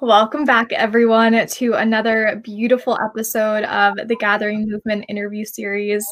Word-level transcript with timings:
Welcome 0.00 0.44
back, 0.44 0.72
everyone, 0.72 1.46
to 1.46 1.74
another 1.74 2.40
beautiful 2.42 2.98
episode 3.00 3.62
of 3.64 3.94
the 4.08 4.16
Gathering 4.16 4.68
Movement 4.68 5.04
interview 5.08 5.44
series. 5.44 6.04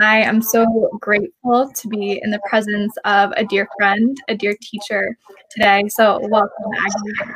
I 0.00 0.22
am 0.22 0.42
so 0.42 0.66
grateful 1.00 1.70
to 1.72 1.88
be 1.88 2.20
in 2.20 2.32
the 2.32 2.40
presence 2.50 2.92
of 3.04 3.30
a 3.36 3.44
dear 3.44 3.68
friend, 3.78 4.16
a 4.26 4.34
dear 4.34 4.56
teacher 4.60 5.16
today. 5.52 5.84
So, 5.88 6.18
welcome, 6.22 6.72
Agi. 6.84 7.34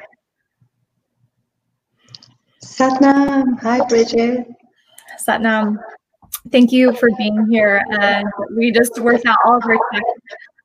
Satnam. 2.65 3.61
Hi, 3.61 3.87
Bridget. 3.87 4.49
Satnam. 5.25 5.77
Thank 6.51 6.73
you 6.73 6.95
for 6.97 7.11
being 7.17 7.47
here. 7.49 7.81
And 7.93 8.27
we 8.57 8.73
just 8.73 8.99
worked 8.99 9.25
out 9.25 9.39
all 9.47 9.59
of 9.59 9.65
our 9.65 9.79
tech. 9.93 10.03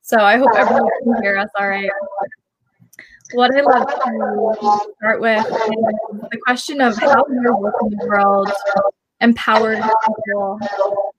So, 0.02 0.18
I 0.18 0.36
hope 0.36 0.50
everyone 0.56 0.90
can 1.04 1.22
hear 1.22 1.38
us 1.38 1.48
all 1.56 1.68
right. 1.68 1.88
What 3.34 3.54
I 3.54 3.60
love 3.60 3.86
to 3.86 4.92
start 4.98 5.20
with 5.20 5.46
is 5.46 6.30
the 6.30 6.38
question 6.46 6.80
of 6.80 6.96
how 6.96 7.24
your 7.28 7.58
work 7.58 7.74
in 7.82 7.90
the 7.90 8.06
world 8.06 8.50
empowered 9.20 9.82
people 10.06 10.58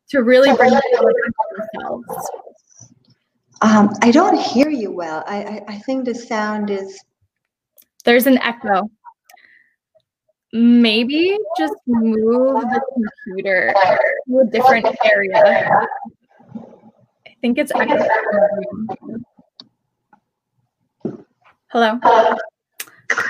to 0.09 0.23
really 0.23 0.55
bring 0.55 0.71
themselves. 0.71 2.31
Um, 3.61 3.93
I 4.01 4.11
don't 4.11 4.39
hear 4.39 4.69
you 4.69 4.91
well. 4.91 5.23
I, 5.27 5.43
I, 5.43 5.63
I 5.67 5.77
think 5.79 6.05
the 6.05 6.15
sound 6.15 6.69
is. 6.69 6.99
There's 8.05 8.25
an 8.25 8.37
echo. 8.39 8.89
Maybe 10.51 11.37
just 11.59 11.75
move 11.85 12.61
the 12.61 12.81
computer 12.93 13.73
to 14.27 14.39
a 14.39 14.45
different 14.45 14.87
area. 15.05 15.43
I 17.27 17.35
think 17.41 17.59
it's 17.59 17.71
echo. 17.75 18.07
Hello. 21.71 21.99
I 22.03 22.35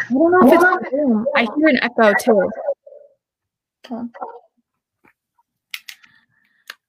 don't 0.09 0.31
know 0.31 0.47
if 0.47 0.53
it's 0.53 0.93
room. 0.93 1.25
I 1.35 1.45
hear 1.57 1.67
an 1.67 1.79
echo 1.83 2.13
too. 2.21 2.49
All 3.91 4.09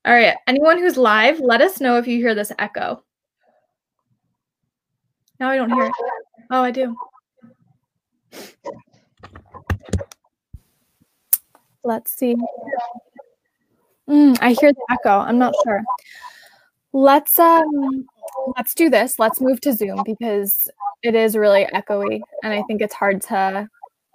right. 0.06 0.36
Anyone 0.46 0.78
who's 0.78 0.96
live, 0.96 1.40
let 1.40 1.60
us 1.60 1.80
know 1.80 1.98
if 1.98 2.06
you 2.06 2.18
hear 2.18 2.36
this 2.36 2.52
echo. 2.58 3.02
Now 5.40 5.50
I 5.50 5.56
don't 5.56 5.72
hear 5.72 5.86
it. 5.86 5.92
Oh, 6.52 6.62
I 6.62 6.70
do. 6.70 6.96
Let's 11.82 12.12
see. 12.12 12.36
Mm, 14.08 14.38
I 14.40 14.52
hear 14.52 14.72
the 14.72 14.86
echo. 14.90 15.18
I'm 15.18 15.38
not 15.38 15.54
sure. 15.64 15.82
Let's 16.92 17.38
um 17.38 18.06
let's 18.56 18.74
do 18.74 18.90
this. 18.90 19.18
Let's 19.18 19.40
move 19.40 19.60
to 19.62 19.72
Zoom 19.72 20.02
because 20.04 20.70
it 21.02 21.14
is 21.14 21.36
really 21.36 21.66
echoey 21.72 22.20
and 22.42 22.52
I 22.52 22.62
think 22.62 22.82
it's 22.82 22.94
hard 22.94 23.22
to 23.22 23.68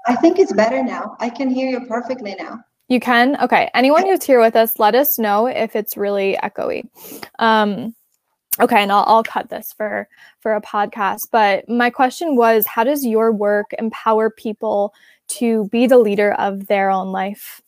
I 0.08 0.16
think 0.16 0.40
it's 0.40 0.54
better 0.54 0.84
now. 0.84 1.16
I 1.20 1.30
can 1.30 1.50
hear 1.50 1.68
you 1.70 1.86
perfectly 1.88 2.36
now. 2.36 2.60
You 2.90 3.00
can? 3.00 3.42
Okay. 3.42 3.72
Anyone 3.74 4.06
who's 4.06 4.24
here 4.24 4.40
with 4.40 4.56
us, 4.56 4.78
let 4.78 4.94
us 4.94 5.18
know 5.18 5.48
if 5.48 5.76
it's 5.76 5.98
really 5.98 6.38
echoey. 6.44 6.88
Um 7.40 7.96
okay, 8.60 8.84
and 8.84 8.92
I'll, 8.92 9.04
I'll 9.08 9.24
cut 9.24 9.50
this 9.50 9.74
for 9.74 10.08
for 10.40 10.56
a 10.56 10.62
podcast. 10.62 11.30
But 11.32 11.68
my 11.70 11.90
question 11.90 12.36
was 12.36 12.68
how 12.68 12.84
does 12.84 13.06
your 13.06 13.32
work 13.32 13.68
empower 13.80 14.30
people 14.30 14.94
to 15.28 15.68
be 15.70 15.88
the 15.88 15.98
leader 15.98 16.34
of 16.34 16.68
their 16.68 16.90
own 16.90 17.12
life? 17.12 17.62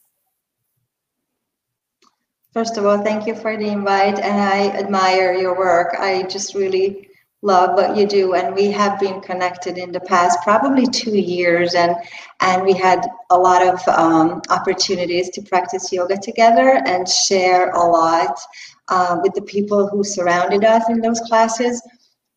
First 2.57 2.77
of 2.77 2.87
all, 2.87 2.97
thank 3.03 3.27
you 3.27 3.35
for 3.35 3.55
the 3.55 3.67
invite, 3.67 4.17
and 4.17 4.41
I 4.41 4.69
admire 4.69 5.31
your 5.31 5.55
work. 5.55 5.93
I 5.99 6.23
just 6.23 6.55
really 6.55 7.07
love 7.43 7.75
what 7.75 7.95
you 7.95 8.07
do, 8.07 8.33
and 8.33 8.55
we 8.55 8.71
have 8.71 8.99
been 8.99 9.21
connected 9.21 9.77
in 9.77 9.91
the 9.91 9.99
past, 9.99 10.39
probably 10.41 10.87
two 10.87 11.15
years, 11.15 11.75
and 11.75 11.95
and 12.39 12.63
we 12.63 12.73
had 12.73 13.05
a 13.29 13.37
lot 13.37 13.61
of 13.61 13.87
um, 13.89 14.41
opportunities 14.49 15.29
to 15.35 15.43
practice 15.43 15.93
yoga 15.93 16.17
together 16.17 16.81
and 16.87 17.07
share 17.07 17.69
a 17.73 17.85
lot 17.85 18.39
uh, 18.87 19.19
with 19.21 19.35
the 19.35 19.43
people 19.43 19.87
who 19.87 20.03
surrounded 20.03 20.63
us 20.63 20.89
in 20.89 20.99
those 20.99 21.19
classes. 21.27 21.79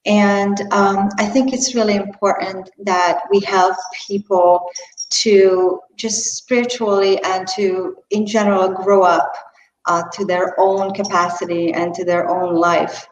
And 0.05 0.61
um, 0.71 1.09
I 1.19 1.25
think 1.25 1.55
it's 1.55 1.75
really 1.75 1.95
important 1.95 2.69
that 2.85 3.21
we 3.31 3.41
help 3.41 3.75
people 4.07 4.69
to 5.23 5.81
just 5.97 6.37
spiritually 6.37 7.19
and 7.25 7.49
to, 7.57 7.97
in 8.11 8.27
general, 8.27 8.69
grow 8.69 9.03
up 9.03 9.33
uh, 9.87 10.03
to 10.13 10.25
their 10.25 10.59
own 10.59 10.93
capacity 10.93 11.73
and 11.73 11.95
to 11.95 12.05
their 12.05 12.29
own 12.29 12.55
life. 12.55 13.07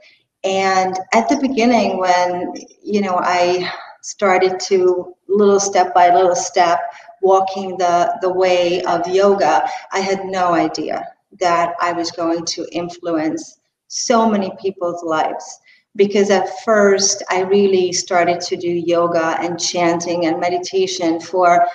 And 0.44 0.96
at 1.12 1.28
the 1.28 1.38
beginning, 1.40 1.98
when 1.98 2.52
you 2.82 3.00
know 3.00 3.18
I 3.18 3.70
started 4.02 4.60
to 4.60 5.14
little 5.28 5.60
step 5.60 5.92
by 5.94 6.14
little 6.14 6.36
step 6.36 6.80
walking 7.22 7.76
the 7.76 8.16
the 8.22 8.32
way 8.32 8.82
of 8.82 9.06
yoga, 9.08 9.68
I 9.92 10.00
had 10.00 10.24
no 10.24 10.54
idea 10.54 11.06
that 11.40 11.74
I 11.80 11.92
was 11.92 12.10
going 12.10 12.44
to 12.44 12.66
influence 12.72 13.58
so 13.88 14.28
many 14.28 14.52
people's 14.60 15.02
lives. 15.02 15.60
Because 15.96 16.30
at 16.30 16.62
first, 16.64 17.24
I 17.28 17.40
really 17.40 17.92
started 17.92 18.40
to 18.42 18.56
do 18.56 18.68
yoga 18.68 19.36
and 19.40 19.58
chanting 19.58 20.26
and 20.26 20.38
meditation 20.38 21.18
for 21.20 21.66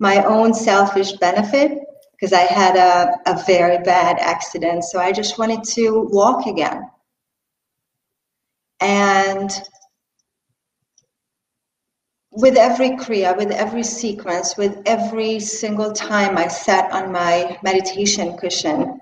my 0.00 0.24
own 0.24 0.52
selfish 0.52 1.12
benefit 1.12 1.78
because 2.18 2.32
I 2.32 2.40
had 2.40 2.76
a, 2.76 3.30
a 3.30 3.42
very 3.44 3.78
bad 3.78 4.18
accident. 4.18 4.84
So 4.84 4.98
I 4.98 5.12
just 5.12 5.38
wanted 5.38 5.62
to 5.74 6.00
walk 6.10 6.46
again. 6.46 6.90
And 8.80 9.50
with 12.30 12.56
every 12.56 12.90
Kriya, 12.90 13.36
with 13.36 13.50
every 13.50 13.84
sequence, 13.84 14.56
with 14.56 14.80
every 14.86 15.40
single 15.40 15.92
time 15.92 16.36
I 16.36 16.48
sat 16.48 16.90
on 16.92 17.12
my 17.12 17.58
meditation 17.62 18.36
cushion, 18.36 19.00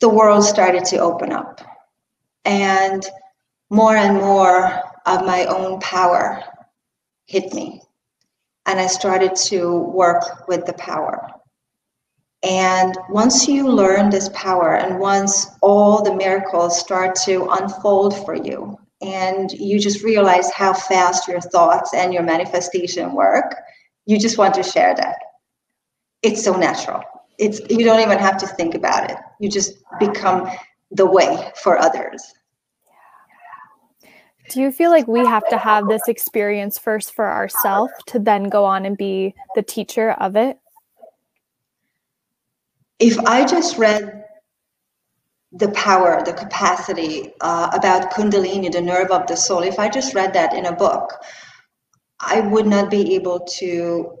the 0.00 0.08
world 0.08 0.44
started 0.44 0.84
to 0.86 0.98
open 0.98 1.32
up. 1.32 1.60
And 2.44 3.04
more 3.68 3.96
and 3.96 4.16
more 4.16 4.80
of 5.06 5.26
my 5.26 5.44
own 5.44 5.80
power 5.80 6.42
hit 7.26 7.52
me. 7.52 7.82
And 8.66 8.80
I 8.80 8.86
started 8.86 9.34
to 9.36 9.78
work 9.78 10.48
with 10.48 10.66
the 10.66 10.72
power. 10.74 11.39
And 12.42 12.96
once 13.10 13.46
you 13.46 13.68
learn 13.68 14.10
this 14.10 14.30
power, 14.30 14.74
and 14.74 14.98
once 14.98 15.46
all 15.60 16.02
the 16.02 16.14
miracles 16.14 16.78
start 16.78 17.14
to 17.26 17.46
unfold 17.50 18.16
for 18.24 18.34
you, 18.34 18.78
and 19.02 19.52
you 19.52 19.78
just 19.78 20.02
realize 20.02 20.50
how 20.50 20.72
fast 20.72 21.28
your 21.28 21.40
thoughts 21.40 21.92
and 21.94 22.14
your 22.14 22.22
manifestation 22.22 23.14
work, 23.14 23.56
you 24.06 24.18
just 24.18 24.38
want 24.38 24.54
to 24.54 24.62
share 24.62 24.94
that. 24.94 25.16
It's 26.22 26.42
so 26.42 26.56
natural. 26.56 27.02
It's 27.38 27.60
you 27.70 27.84
don't 27.84 28.00
even 28.00 28.18
have 28.18 28.36
to 28.38 28.46
think 28.46 28.74
about 28.74 29.10
it. 29.10 29.16
You 29.38 29.50
just 29.50 29.74
become 29.98 30.50
the 30.90 31.06
way 31.06 31.50
for 31.62 31.78
others. 31.78 32.22
Do 34.50 34.60
you 34.60 34.72
feel 34.72 34.90
like 34.90 35.06
we 35.06 35.24
have 35.24 35.48
to 35.48 35.56
have 35.56 35.88
this 35.88 36.08
experience 36.08 36.76
first 36.76 37.14
for 37.14 37.30
ourselves 37.30 37.92
to 38.06 38.18
then 38.18 38.44
go 38.44 38.64
on 38.64 38.84
and 38.84 38.96
be 38.96 39.34
the 39.54 39.62
teacher 39.62 40.10
of 40.12 40.36
it? 40.36 40.58
If 43.00 43.18
I 43.20 43.44
just 43.46 43.78
read 43.78 44.24
the 45.52 45.70
power, 45.70 46.22
the 46.24 46.34
capacity 46.34 47.32
uh, 47.40 47.70
about 47.72 48.12
Kundalini, 48.12 48.70
the 48.70 48.80
nerve 48.80 49.10
of 49.10 49.26
the 49.26 49.36
soul, 49.36 49.62
if 49.62 49.78
I 49.78 49.88
just 49.88 50.14
read 50.14 50.34
that 50.34 50.52
in 50.54 50.66
a 50.66 50.76
book, 50.76 51.12
I 52.20 52.40
would 52.40 52.66
not 52.66 52.90
be 52.90 53.14
able 53.16 53.40
to 53.58 54.16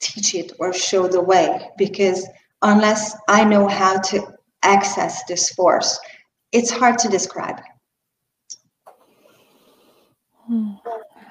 teach 0.00 0.34
it 0.34 0.52
or 0.58 0.72
show 0.74 1.08
the 1.08 1.22
way 1.22 1.70
because 1.78 2.28
unless 2.60 3.16
I 3.28 3.44
know 3.44 3.68
how 3.68 3.98
to 4.00 4.26
access 4.62 5.24
this 5.24 5.50
force, 5.50 5.98
it's 6.52 6.70
hard 6.70 6.98
to 6.98 7.08
describe. 7.08 7.60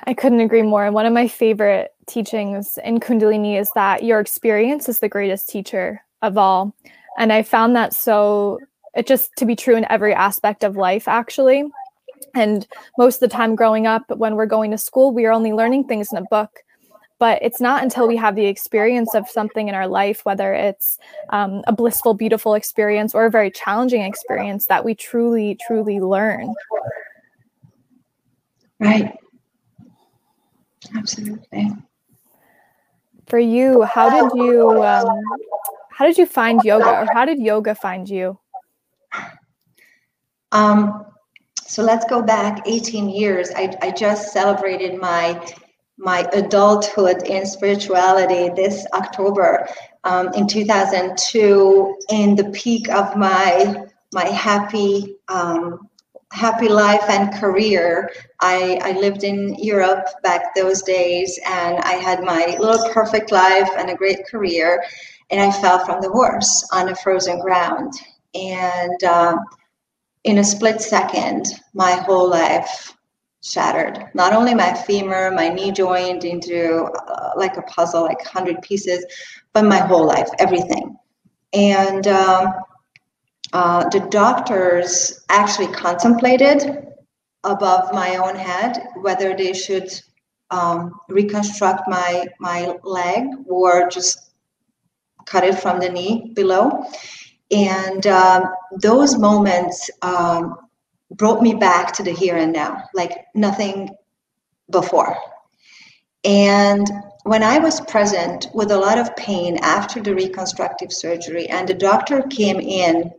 I 0.07 0.13
couldn't 0.13 0.39
agree 0.39 0.61
more. 0.61 0.85
And 0.85 0.95
one 0.95 1.05
of 1.05 1.13
my 1.13 1.27
favorite 1.27 1.91
teachings 2.07 2.79
in 2.83 2.99
Kundalini 2.99 3.59
is 3.59 3.69
that 3.75 4.03
your 4.03 4.19
experience 4.19 4.87
is 4.87 4.99
the 4.99 5.09
greatest 5.09 5.49
teacher 5.49 6.04
of 6.25 6.37
all. 6.37 6.75
And 7.17 7.31
I 7.31 7.43
found 7.43 7.75
that 7.75 7.93
so 7.93 8.59
it 8.95 9.07
just 9.07 9.31
to 9.37 9.45
be 9.45 9.55
true 9.55 9.75
in 9.75 9.85
every 9.89 10.13
aspect 10.13 10.63
of 10.63 10.75
life, 10.75 11.07
actually. 11.07 11.65
And 12.33 12.65
most 12.97 13.21
of 13.21 13.29
the 13.29 13.35
time 13.35 13.55
growing 13.55 13.87
up, 13.87 14.03
when 14.09 14.35
we're 14.35 14.45
going 14.45 14.71
to 14.71 14.77
school, 14.77 15.13
we 15.13 15.25
are 15.25 15.31
only 15.31 15.53
learning 15.53 15.85
things 15.85 16.11
in 16.11 16.17
a 16.17 16.25
book. 16.29 16.61
But 17.17 17.39
it's 17.41 17.61
not 17.61 17.81
until 17.81 18.07
we 18.07 18.17
have 18.17 18.35
the 18.35 18.45
experience 18.45 19.15
of 19.15 19.29
something 19.29 19.69
in 19.69 19.75
our 19.75 19.87
life, 19.87 20.25
whether 20.25 20.53
it's 20.53 20.97
um, 21.29 21.63
a 21.65 21.71
blissful, 21.71 22.13
beautiful 22.13 22.55
experience 22.55 23.15
or 23.15 23.25
a 23.25 23.31
very 23.31 23.49
challenging 23.49 24.01
experience, 24.01 24.65
that 24.65 24.83
we 24.83 24.95
truly, 24.95 25.57
truly 25.65 26.01
learn. 26.01 26.53
Right. 28.79 29.13
Absolutely. 30.93 31.71
For 33.27 33.39
you, 33.39 33.83
how 33.83 34.09
did 34.09 34.37
you 34.37 34.83
um, 34.83 35.07
how 35.95 36.05
did 36.05 36.17
you 36.17 36.25
find 36.25 36.61
yoga 36.65 36.89
or 36.89 37.07
how 37.13 37.23
did 37.23 37.39
yoga 37.39 37.73
find 37.73 38.09
you? 38.09 38.37
Um, 40.51 41.05
so 41.65 41.83
let's 41.83 42.03
go 42.05 42.21
back 42.21 42.67
18 42.67 43.09
years. 43.09 43.49
I, 43.55 43.73
I 43.81 43.91
just 43.91 44.33
celebrated 44.33 44.99
my 44.99 45.41
my 45.97 46.27
adulthood 46.33 47.23
in 47.23 47.45
spirituality 47.45 48.49
this 48.53 48.85
October 48.93 49.65
um, 50.03 50.33
in 50.33 50.45
2002 50.45 51.97
in 52.09 52.35
the 52.35 52.49
peak 52.49 52.89
of 52.89 53.15
my 53.15 53.85
my 54.11 54.25
happy 54.25 55.15
um, 55.29 55.87
happy 56.33 56.67
life 56.67 57.09
and 57.09 57.33
career. 57.35 58.11
I, 58.41 58.77
I 58.83 58.91
lived 58.99 59.23
in 59.23 59.55
Europe 59.55 60.05
back 60.21 60.53
those 60.53 60.81
days 60.81 61.39
and 61.47 61.77
I 61.77 61.93
had 61.93 62.21
my 62.21 62.57
little 62.59 62.91
perfect 62.91 63.31
life 63.31 63.69
and 63.77 63.89
a 63.89 63.95
great 63.95 64.27
career 64.27 64.83
and 65.31 65.41
I 65.41 65.51
fell 65.51 65.79
from 65.85 66.01
the 66.01 66.09
horse 66.09 66.67
on 66.71 66.89
a 66.89 66.95
frozen 66.95 67.39
ground 67.39 67.93
and 68.33 69.03
uh, 69.03 69.37
in 70.23 70.39
a 70.39 70.43
split 70.43 70.81
second 70.81 71.47
my 71.73 71.91
whole 71.91 72.29
life 72.29 72.95
shattered. 73.43 74.09
Not 74.13 74.33
only 74.33 74.53
my 74.53 74.73
femur, 74.73 75.31
my 75.31 75.49
knee 75.49 75.71
joint 75.71 76.23
into 76.23 76.83
uh, 76.83 77.31
like 77.37 77.57
a 77.57 77.61
puzzle, 77.63 78.03
like 78.03 78.19
100 78.19 78.61
pieces, 78.61 79.05
but 79.53 79.65
my 79.65 79.77
whole 79.77 80.05
life, 80.05 80.29
everything. 80.39 80.97
And 81.53 82.07
um, 82.07 82.53
uh, 83.53 83.87
the 83.89 84.01
doctors 84.09 85.23
actually 85.29 85.67
contemplated 85.67 86.87
above 87.43 87.93
my 87.93 88.15
own 88.15 88.35
head 88.35 88.87
whether 89.01 89.35
they 89.35 89.53
should 89.53 89.89
um, 90.49 90.99
reconstruct 91.09 91.87
my 91.87 92.25
my 92.39 92.75
leg 92.83 93.25
or 93.47 93.87
just 93.89 94.31
cut 95.25 95.43
it 95.43 95.59
from 95.59 95.79
the 95.79 95.89
knee 95.89 96.31
below. 96.33 96.85
And 97.51 98.05
um, 98.07 98.43
those 98.79 99.17
moments 99.17 99.89
um, 100.01 100.57
brought 101.11 101.41
me 101.41 101.53
back 101.53 101.93
to 101.93 102.03
the 102.03 102.11
here 102.11 102.37
and 102.37 102.53
now, 102.53 102.83
like 102.93 103.25
nothing 103.35 103.89
before. 104.69 105.15
And 106.23 106.89
when 107.23 107.43
I 107.43 107.59
was 107.59 107.81
present 107.81 108.47
with 108.53 108.71
a 108.71 108.77
lot 108.77 108.97
of 108.97 109.15
pain 109.15 109.57
after 109.61 110.01
the 110.01 110.15
reconstructive 110.15 110.91
surgery, 110.91 111.47
and 111.47 111.67
the 111.67 111.73
doctor 111.73 112.23
came 112.23 112.59
in 112.59 113.11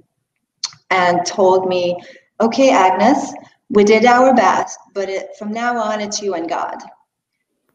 and 0.90 1.24
told 1.24 1.68
me, 1.68 1.96
okay, 2.40 2.70
Agnes, 2.70 3.32
we 3.70 3.84
did 3.84 4.04
our 4.04 4.34
best, 4.34 4.78
but 4.94 5.08
it, 5.08 5.30
from 5.38 5.52
now 5.52 5.76
on, 5.78 6.00
it's 6.00 6.20
you 6.20 6.34
and 6.34 6.48
God. 6.48 6.78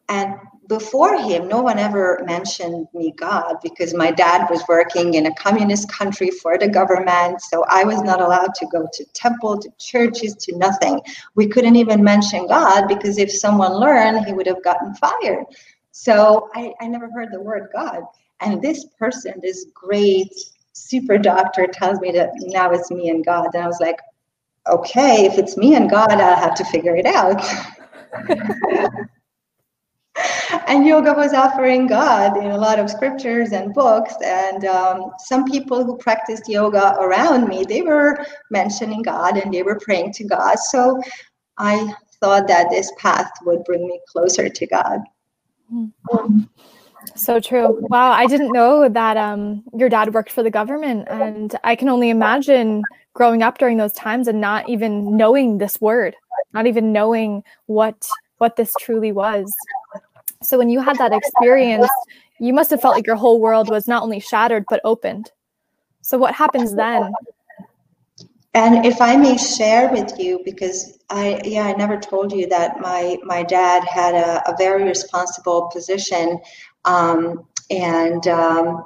And 0.08 0.36
before 0.72 1.18
him, 1.18 1.48
no 1.48 1.60
one 1.60 1.78
ever 1.78 2.22
mentioned 2.24 2.88
me 2.94 3.12
God 3.12 3.56
because 3.62 3.92
my 3.92 4.10
dad 4.10 4.48
was 4.48 4.64
working 4.66 5.12
in 5.12 5.26
a 5.26 5.34
communist 5.34 5.92
country 5.92 6.30
for 6.30 6.56
the 6.56 6.66
government. 6.66 7.42
So 7.42 7.62
I 7.68 7.84
was 7.84 8.00
not 8.00 8.22
allowed 8.22 8.54
to 8.54 8.66
go 8.72 8.88
to 8.90 9.04
temple, 9.12 9.58
to 9.58 9.68
churches, 9.78 10.34
to 10.36 10.56
nothing. 10.56 11.02
We 11.34 11.46
couldn't 11.46 11.76
even 11.76 12.02
mention 12.02 12.46
God 12.46 12.88
because 12.88 13.18
if 13.18 13.30
someone 13.30 13.74
learned, 13.74 14.24
he 14.24 14.32
would 14.32 14.46
have 14.46 14.64
gotten 14.64 14.94
fired. 14.94 15.44
So 15.90 16.48
I, 16.54 16.72
I 16.80 16.88
never 16.88 17.10
heard 17.10 17.28
the 17.32 17.42
word 17.42 17.68
God. 17.74 18.04
And 18.40 18.62
this 18.62 18.86
person, 18.98 19.34
this 19.42 19.66
great 19.74 20.32
super 20.72 21.18
doctor, 21.18 21.66
tells 21.66 22.00
me 22.00 22.12
that 22.12 22.30
now 22.46 22.70
it's 22.70 22.90
me 22.90 23.10
and 23.10 23.22
God. 23.22 23.48
And 23.52 23.62
I 23.62 23.66
was 23.66 23.78
like, 23.78 23.98
okay, 24.66 25.26
if 25.26 25.36
it's 25.36 25.58
me 25.58 25.74
and 25.74 25.90
God, 25.90 26.12
I'll 26.12 26.36
have 26.36 26.54
to 26.54 26.64
figure 26.64 26.96
it 26.96 27.04
out. 27.04 27.44
and 30.72 30.86
yoga 30.86 31.12
was 31.12 31.34
offering 31.34 31.86
God 31.86 32.38
in 32.38 32.50
a 32.50 32.56
lot 32.56 32.78
of 32.78 32.88
scriptures 32.88 33.52
and 33.52 33.74
books. 33.74 34.14
And 34.24 34.64
um, 34.64 35.12
some 35.18 35.44
people 35.44 35.84
who 35.84 35.98
practiced 35.98 36.48
yoga 36.48 36.94
around 36.98 37.46
me, 37.46 37.64
they 37.64 37.82
were 37.82 38.24
mentioning 38.50 39.02
God 39.02 39.36
and 39.36 39.52
they 39.52 39.62
were 39.62 39.78
praying 39.78 40.14
to 40.14 40.24
God. 40.24 40.58
So 40.58 41.02
I 41.58 41.92
thought 42.22 42.48
that 42.48 42.70
this 42.70 42.90
path 42.96 43.30
would 43.44 43.64
bring 43.64 43.86
me 43.86 44.00
closer 44.08 44.48
to 44.48 44.66
God. 44.66 45.00
So 47.16 47.38
true. 47.38 47.78
Wow, 47.90 48.12
I 48.12 48.24
didn't 48.26 48.52
know 48.52 48.88
that 48.88 49.18
um, 49.18 49.64
your 49.76 49.90
dad 49.90 50.14
worked 50.14 50.32
for 50.32 50.42
the 50.42 50.50
government, 50.50 51.06
and 51.10 51.54
I 51.64 51.76
can 51.76 51.90
only 51.90 52.08
imagine 52.08 52.82
growing 53.12 53.42
up 53.42 53.58
during 53.58 53.76
those 53.76 53.92
times 53.92 54.28
and 54.28 54.40
not 54.40 54.68
even 54.70 55.16
knowing 55.16 55.58
this 55.58 55.80
word, 55.80 56.16
not 56.54 56.66
even 56.66 56.92
knowing 56.92 57.42
what 57.66 58.08
what 58.38 58.56
this 58.56 58.74
truly 58.80 59.12
was. 59.12 59.52
So 60.42 60.58
when 60.58 60.68
you 60.68 60.80
had 60.80 60.98
that 60.98 61.12
experience, 61.12 61.88
you 62.38 62.52
must 62.52 62.70
have 62.70 62.80
felt 62.80 62.94
like 62.94 63.06
your 63.06 63.16
whole 63.16 63.40
world 63.40 63.68
was 63.68 63.86
not 63.86 64.02
only 64.02 64.20
shattered 64.20 64.64
but 64.68 64.80
opened. 64.84 65.30
So 66.02 66.18
what 66.18 66.34
happens 66.34 66.74
then? 66.74 67.12
And 68.54 68.84
if 68.84 69.00
I 69.00 69.16
may 69.16 69.38
share 69.38 69.90
with 69.90 70.18
you, 70.18 70.40
because 70.44 70.98
I 71.08 71.40
yeah 71.44 71.64
I 71.64 71.72
never 71.72 71.96
told 71.98 72.32
you 72.32 72.46
that 72.48 72.80
my 72.80 73.16
my 73.24 73.42
dad 73.42 73.84
had 73.84 74.14
a, 74.14 74.42
a 74.50 74.54
very 74.58 74.84
responsible 74.84 75.70
position, 75.72 76.38
um, 76.84 77.46
and 77.70 78.26
um, 78.28 78.84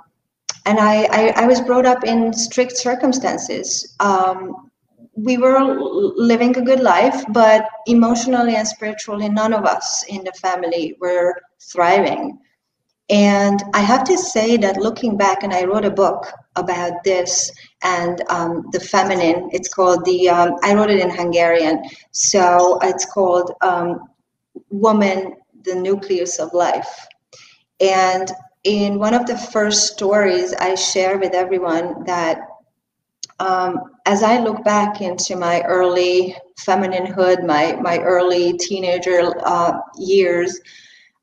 and 0.66 0.78
I, 0.80 1.04
I, 1.04 1.32
I 1.36 1.46
was 1.46 1.60
brought 1.60 1.86
up 1.86 2.04
in 2.04 2.32
strict 2.32 2.76
circumstances. 2.76 3.94
Um, 4.00 4.65
we 5.16 5.38
were 5.38 5.58
living 6.16 6.56
a 6.56 6.62
good 6.62 6.80
life, 6.80 7.24
but 7.30 7.66
emotionally 7.86 8.56
and 8.56 8.68
spiritually, 8.68 9.28
none 9.28 9.54
of 9.54 9.64
us 9.64 10.04
in 10.08 10.22
the 10.24 10.32
family 10.32 10.96
were 11.00 11.34
thriving. 11.60 12.38
And 13.08 13.62
I 13.72 13.80
have 13.80 14.04
to 14.04 14.18
say 14.18 14.56
that 14.58 14.78
looking 14.78 15.16
back, 15.16 15.42
and 15.42 15.52
I 15.52 15.64
wrote 15.64 15.84
a 15.84 15.90
book 15.90 16.26
about 16.56 16.92
this 17.04 17.50
and 17.82 18.22
um, 18.28 18.64
the 18.72 18.80
feminine. 18.80 19.48
It's 19.52 19.72
called 19.72 20.04
the. 20.04 20.28
Um, 20.28 20.56
I 20.62 20.74
wrote 20.74 20.90
it 20.90 21.00
in 21.00 21.10
Hungarian, 21.10 21.82
so 22.10 22.78
it's 22.82 23.06
called 23.06 23.52
um, 23.62 24.00
"Woman: 24.70 25.34
The 25.62 25.76
Nucleus 25.76 26.40
of 26.40 26.52
Life." 26.52 27.06
And 27.80 28.30
in 28.64 28.98
one 28.98 29.14
of 29.14 29.26
the 29.26 29.38
first 29.38 29.92
stories, 29.92 30.52
I 30.54 30.74
share 30.74 31.18
with 31.18 31.32
everyone 31.32 32.02
that 32.06 32.40
um, 33.38 33.90
as 34.06 34.22
I 34.22 34.38
look 34.38 34.64
back 34.64 35.00
into 35.00 35.36
my 35.36 35.62
early 35.62 36.36
femininehood, 36.60 37.44
my 37.44 37.76
my 37.80 37.98
early 37.98 38.56
teenager 38.56 39.32
uh, 39.44 39.78
years, 39.98 40.58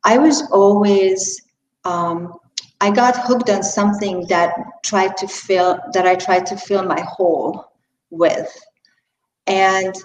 I 0.03 0.17
was 0.17 0.49
always 0.51 1.41
um, 1.85 2.33
I 2.81 2.91
got 2.91 3.17
hooked 3.17 3.49
on 3.49 3.63
something 3.63 4.27
that 4.27 4.53
tried 4.83 5.17
to 5.17 5.27
fill 5.27 5.79
that 5.93 6.05
I 6.05 6.15
tried 6.15 6.45
to 6.47 6.57
fill 6.57 6.83
my 6.83 7.01
hole 7.01 7.65
with, 8.11 8.51
and 9.47 9.95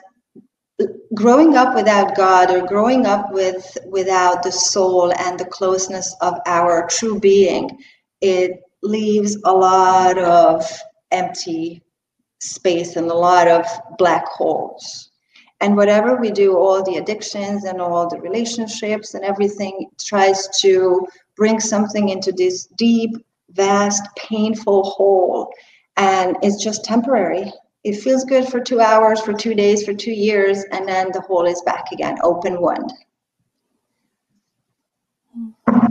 growing 1.15 1.57
up 1.57 1.75
without 1.75 2.17
God 2.17 2.51
or 2.51 2.67
growing 2.67 3.05
up 3.05 3.33
with 3.33 3.77
without 3.87 4.43
the 4.43 4.53
soul 4.53 5.13
and 5.13 5.39
the 5.39 5.45
closeness 5.47 6.17
of 6.23 6.35
our 6.47 6.87
true 6.89 7.21
being, 7.21 7.69
it 8.23 8.63
leaves 8.83 9.37
a 9.45 9.53
lot 9.53 10.17
of 10.19 10.65
empty 11.11 11.83
space 12.39 12.97
and 12.97 13.11
a 13.11 13.15
lot 13.15 13.49
of 13.49 13.67
black 13.99 14.27
holes. 14.27 15.11
And 15.61 15.77
whatever 15.77 16.17
we 16.17 16.31
do, 16.31 16.57
all 16.57 16.85
the 16.85 16.97
addictions 16.97 17.65
and 17.65 17.81
all 17.81 18.09
the 18.09 18.21
relationships 18.21 19.15
and 19.15 19.25
everything 19.25 19.91
tries 19.99 20.49
to 20.61 21.07
bring 21.37 21.59
something 21.59 22.11
into 22.11 22.31
this 22.31 22.67
deep, 22.77 23.11
vast, 23.51 24.05
painful 24.17 24.85
hole. 24.85 25.53
And 25.97 26.37
it's 26.43 26.63
just 26.63 26.85
temporary. 26.85 27.53
It 27.83 27.97
feels 27.97 28.25
good 28.25 28.49
for 28.49 28.61
two 28.61 28.81
hours, 28.81 29.21
for 29.21 29.33
two 29.33 29.55
days, 29.55 29.85
for 29.85 29.95
two 29.95 30.13
years, 30.13 30.65
and 30.73 30.87
then 30.87 31.11
the 31.13 31.23
hole 31.23 31.47
is 31.47 31.61
back 31.63 31.87
again, 31.93 32.19
open 32.23 32.61
wound. 32.61 32.93
I 35.67 35.89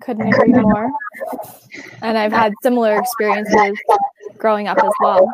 couldn't 0.00 0.28
agree 0.28 0.52
more. 0.52 0.90
And 2.02 2.16
I've 2.16 2.32
had 2.32 2.52
similar 2.62 2.98
experiences 2.98 3.76
growing 4.40 4.66
up 4.66 4.78
as 4.78 4.92
well. 5.00 5.30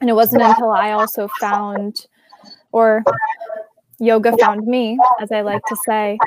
And 0.00 0.08
it 0.08 0.14
wasn't 0.14 0.42
until 0.42 0.70
I 0.70 0.92
also 0.92 1.28
found, 1.40 2.06
or 2.72 3.04
yoga 3.98 4.36
found 4.38 4.66
me, 4.66 4.98
as 5.20 5.30
I 5.30 5.42
like 5.42 5.64
to 5.66 5.76
say, 5.84 6.18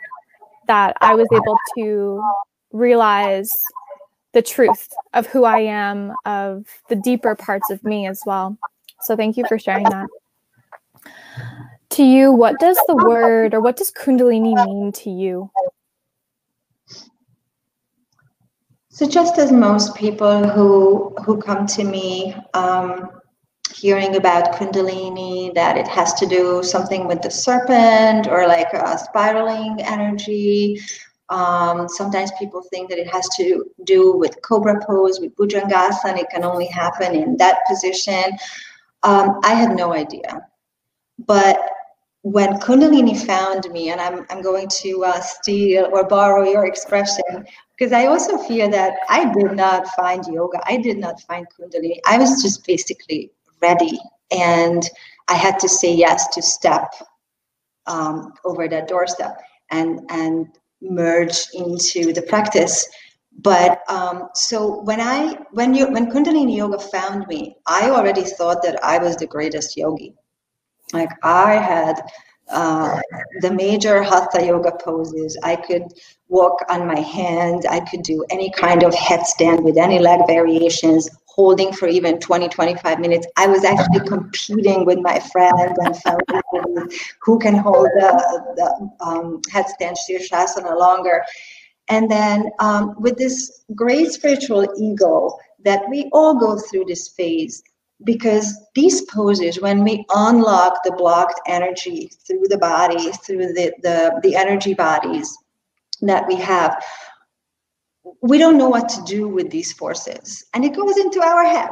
that 0.67 0.95
I 1.01 1.15
was 1.15 1.27
able 1.31 1.57
to 1.77 2.23
realize 2.71 3.51
the 4.33 4.41
truth 4.41 4.89
of 5.13 5.25
who 5.27 5.45
I 5.45 5.59
am, 5.59 6.13
of 6.25 6.65
the 6.89 6.95
deeper 6.95 7.35
parts 7.35 7.69
of 7.69 7.83
me 7.83 8.05
as 8.05 8.21
well. 8.25 8.57
So 9.01 9.15
thank 9.15 9.37
you 9.37 9.45
for 9.47 9.57
sharing 9.57 9.89
that. 9.89 10.07
To 11.91 12.03
you, 12.03 12.31
what 12.31 12.59
does 12.59 12.77
the 12.87 12.95
word 12.95 13.53
or 13.53 13.61
what 13.61 13.77
does 13.77 13.91
Kundalini 13.91 14.55
mean 14.65 14.91
to 14.93 15.09
you? 15.09 15.49
So 18.95 19.05
just 19.05 19.37
as 19.37 19.51
most 19.51 19.93
people 19.93 20.47
who 20.47 21.13
who 21.25 21.35
come 21.35 21.67
to 21.67 21.83
me 21.83 22.33
um, 22.53 23.09
hearing 23.73 24.15
about 24.15 24.53
Kundalini, 24.53 25.53
that 25.53 25.75
it 25.75 25.85
has 25.85 26.13
to 26.13 26.25
do 26.25 26.63
something 26.63 27.05
with 27.05 27.21
the 27.21 27.29
serpent 27.29 28.27
or 28.27 28.47
like 28.47 28.71
a 28.71 28.97
spiraling 28.97 29.81
energy. 29.81 30.79
Um, 31.27 31.89
sometimes 31.89 32.31
people 32.39 32.61
think 32.71 32.89
that 32.89 32.97
it 32.97 33.07
has 33.07 33.27
to 33.35 33.65
do 33.83 34.15
with 34.15 34.41
cobra 34.43 34.79
pose, 34.85 35.19
with 35.19 35.35
Bhujangasana. 35.35 36.19
It 36.19 36.29
can 36.29 36.45
only 36.45 36.67
happen 36.67 37.15
in 37.15 37.35
that 37.35 37.65
position. 37.67 38.23
Um, 39.03 39.41
I 39.43 39.55
had 39.55 39.75
no 39.75 39.91
idea. 39.91 40.47
But 41.19 41.59
when 42.21 42.59
Kundalini 42.61 43.15
found 43.25 43.69
me, 43.71 43.89
and 43.89 43.99
I'm, 43.99 44.25
I'm 44.29 44.41
going 44.41 44.69
to 44.81 45.03
uh, 45.03 45.19
steal 45.19 45.89
or 45.91 46.07
borrow 46.07 46.49
your 46.49 46.65
expression, 46.65 47.45
because 47.77 47.91
I 47.91 48.05
also 48.05 48.37
fear 48.37 48.69
that 48.69 48.93
I 49.09 49.31
did 49.33 49.51
not 49.51 49.87
find 49.89 50.25
yoga. 50.27 50.59
I 50.65 50.77
did 50.77 50.97
not 50.97 51.21
find 51.21 51.45
Kundalini. 51.49 51.99
I 52.07 52.17
was 52.17 52.41
just 52.41 52.65
basically 52.65 53.31
ready. 53.61 53.99
And 54.31 54.83
I 55.27 55.35
had 55.35 55.59
to 55.59 55.69
say 55.69 55.93
yes 55.93 56.27
to 56.29 56.41
step 56.41 56.93
um, 57.85 58.33
over 58.45 58.67
that 58.67 58.87
doorstep 58.87 59.37
and, 59.71 59.99
and 60.09 60.47
merge 60.81 61.47
into 61.53 62.13
the 62.13 62.21
practice. 62.21 62.87
But 63.39 63.81
um, 63.89 64.29
so 64.33 64.81
when 64.83 65.01
I 65.01 65.37
when 65.51 65.73
you 65.73 65.91
when 65.91 66.09
Kundalini 66.09 66.55
Yoga 66.55 66.79
found 66.79 67.27
me, 67.27 67.57
I 67.67 67.89
already 67.89 68.23
thought 68.23 68.63
that 68.63 68.81
I 68.81 68.97
was 68.97 69.17
the 69.17 69.27
greatest 69.27 69.75
yogi 69.75 70.15
like 70.93 71.11
I 71.23 71.53
had 71.55 72.01
uh, 72.49 72.99
the 73.41 73.51
major 73.51 74.03
hatha 74.03 74.45
yoga 74.45 74.71
poses. 74.83 75.37
I 75.43 75.55
could 75.55 75.83
walk 76.35 76.57
on 76.69 76.85
my 76.85 76.99
hands. 76.99 77.65
I 77.65 77.79
could 77.79 78.03
do 78.03 78.25
any 78.29 78.51
kind 78.51 78.83
of 78.83 78.93
headstand 78.93 79.63
with 79.63 79.77
any 79.77 79.99
leg 79.99 80.21
variations, 80.27 81.09
holding 81.25 81.71
for 81.71 81.87
even 81.87 82.19
20, 82.19 82.49
25 82.49 82.99
minutes. 82.99 83.25
I 83.37 83.47
was 83.47 83.63
actually 83.63 84.05
competing 84.07 84.85
with 84.85 84.99
my 84.99 85.19
friends 85.19 85.77
and 85.83 85.95
family 86.01 86.97
who 87.21 87.39
can 87.39 87.55
hold 87.55 87.87
the, 87.95 88.11
the 88.59 89.05
um, 89.05 89.41
headstand 89.53 89.95
Shirshasana 90.03 90.77
longer. 90.77 91.23
And 91.87 92.11
then 92.11 92.49
um, 92.59 92.95
with 92.99 93.17
this 93.17 93.63
great 93.73 94.11
spiritual 94.11 94.67
ego 94.77 95.37
that 95.63 95.83
we 95.89 96.09
all 96.11 96.35
go 96.37 96.59
through 96.59 96.85
this 96.85 97.07
phase, 97.09 97.63
because 98.03 98.59
these 98.75 99.03
poses 99.03 99.61
when 99.61 99.83
we 99.85 100.05
unlock 100.13 100.73
the 100.83 100.91
blocked 100.97 101.39
energy 101.47 102.09
through 102.27 102.45
the 102.49 102.57
body 102.57 103.09
through 103.23 103.53
the, 103.53 103.73
the 103.83 104.19
the 104.21 104.35
energy 104.35 104.73
bodies 104.73 105.37
that 106.01 106.27
we 106.27 106.35
have 106.35 106.81
we 108.21 108.37
don't 108.37 108.57
know 108.57 108.69
what 108.69 108.87
to 108.89 109.01
do 109.03 109.27
with 109.27 109.49
these 109.49 109.73
forces. 109.73 110.45
And 110.53 110.63
it 110.63 110.75
goes 110.75 110.97
into 110.97 111.21
our 111.21 111.43
head 111.43 111.71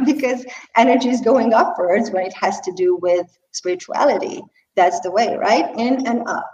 because 0.04 0.44
energy 0.76 1.08
is 1.08 1.20
going 1.20 1.52
upwards 1.52 2.10
when 2.10 2.26
it 2.26 2.34
has 2.34 2.60
to 2.60 2.72
do 2.72 2.96
with 2.96 3.26
spirituality. 3.52 4.42
That's 4.76 5.00
the 5.00 5.10
way 5.10 5.36
right? 5.36 5.66
In 5.76 6.06
and 6.06 6.26
up. 6.26 6.50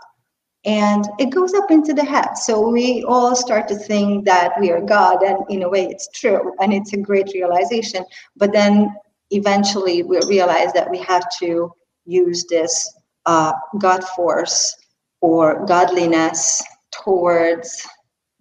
And 0.66 1.06
it 1.18 1.30
goes 1.30 1.54
up 1.54 1.70
into 1.70 1.94
the 1.94 2.04
head. 2.04 2.36
So 2.36 2.68
we 2.68 3.02
all 3.08 3.34
start 3.34 3.66
to 3.68 3.74
think 3.74 4.26
that 4.26 4.52
we 4.60 4.70
are 4.70 4.82
god 4.82 5.22
and 5.22 5.38
in 5.48 5.62
a 5.62 5.68
way 5.68 5.86
it's 5.86 6.08
true 6.10 6.52
and 6.60 6.72
it's 6.72 6.92
a 6.92 6.98
great 6.98 7.30
realization. 7.32 8.04
But 8.36 8.52
then 8.52 8.94
eventually 9.30 10.02
we 10.02 10.20
realize 10.26 10.72
that 10.74 10.90
we 10.90 10.98
have 10.98 11.24
to 11.38 11.72
use 12.04 12.44
this 12.46 12.92
uh, 13.24 13.52
god 13.78 14.04
force 14.04 14.76
or 15.22 15.64
godliness 15.64 16.62
towards 17.04 17.86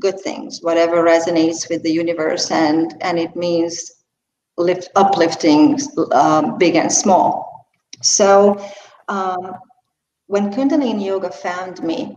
good 0.01 0.19
things 0.19 0.59
whatever 0.61 1.03
resonates 1.03 1.69
with 1.69 1.83
the 1.83 1.91
universe 1.91 2.51
and 2.51 2.95
and 3.01 3.19
it 3.19 3.35
means 3.35 3.91
lift 4.57 4.89
uplifting 4.95 5.79
um, 6.11 6.57
big 6.57 6.75
and 6.75 6.91
small 6.91 7.49
so 8.01 8.59
um, 9.07 9.55
when 10.27 10.51
Kundalini 10.51 11.05
Yoga 11.05 11.31
found 11.31 11.81
me, 11.83 12.15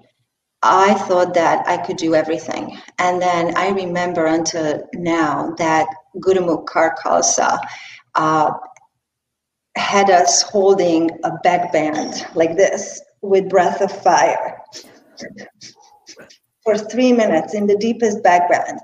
I 0.62 0.94
thought 0.94 1.34
that 1.34 1.66
I 1.66 1.78
could 1.78 1.96
do 1.96 2.14
everything. 2.14 2.78
And 2.98 3.20
then 3.20 3.56
I 3.56 3.70
remember 3.70 4.26
until 4.26 4.86
now 4.94 5.54
that 5.56 5.86
Gurmukh 6.18 6.66
Kaur 6.66 6.94
Khalsa 6.98 7.58
uh, 8.14 8.52
had 9.76 10.10
us 10.10 10.42
holding 10.42 11.10
a 11.24 11.30
backbend 11.44 12.34
like 12.36 12.54
this 12.56 13.00
with 13.22 13.48
breath 13.48 13.80
of 13.80 13.90
fire 14.02 14.60
for 16.62 16.78
three 16.78 17.12
minutes 17.12 17.54
in 17.54 17.66
the 17.66 17.76
deepest 17.76 18.22
background. 18.22 18.80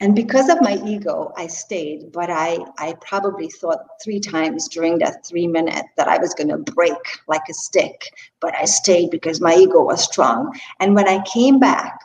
And 0.00 0.14
because 0.14 0.48
of 0.48 0.60
my 0.60 0.80
ego 0.86 1.32
i 1.36 1.48
stayed 1.48 2.12
but 2.12 2.30
i 2.30 2.58
i 2.78 2.94
probably 3.00 3.48
thought 3.48 3.80
three 4.02 4.20
times 4.20 4.68
during 4.68 4.98
that 4.98 5.26
three 5.26 5.48
minute 5.48 5.86
that 5.96 6.06
i 6.06 6.18
was 6.18 6.34
going 6.34 6.48
to 6.48 6.58
break 6.58 6.92
like 7.26 7.42
a 7.50 7.54
stick 7.54 8.00
but 8.40 8.54
i 8.56 8.64
stayed 8.64 9.10
because 9.10 9.40
my 9.40 9.54
ego 9.54 9.82
was 9.82 10.04
strong. 10.04 10.56
And 10.78 10.94
when 10.94 11.08
i 11.08 11.20
came 11.24 11.58
back 11.58 12.00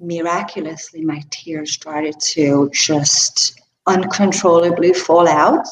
miraculously 0.00 1.02
my 1.04 1.22
tears 1.30 1.72
started 1.72 2.18
to 2.20 2.70
just 2.72 3.60
uncontrollably 3.86 4.94
fall 4.94 5.28
out. 5.28 5.66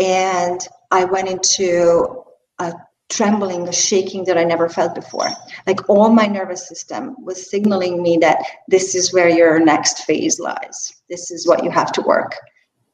And 0.00 0.60
i 0.90 1.04
went 1.04 1.28
into 1.28 2.24
a 2.58 2.72
trembling, 3.08 3.66
a 3.68 3.72
shaking 3.72 4.24
that 4.24 4.36
I 4.36 4.44
never 4.44 4.68
felt 4.68 4.94
before. 4.94 5.30
Like 5.66 5.88
all 5.88 6.10
my 6.10 6.26
nervous 6.26 6.68
system 6.68 7.16
was 7.18 7.50
signaling 7.50 8.02
me 8.02 8.18
that 8.18 8.42
this 8.68 8.94
is 8.94 9.12
where 9.12 9.28
your 9.28 9.58
next 9.58 10.04
phase 10.04 10.38
lies. 10.38 11.02
This 11.08 11.30
is 11.30 11.46
what 11.46 11.64
you 11.64 11.70
have 11.70 11.92
to 11.92 12.02
work 12.02 12.34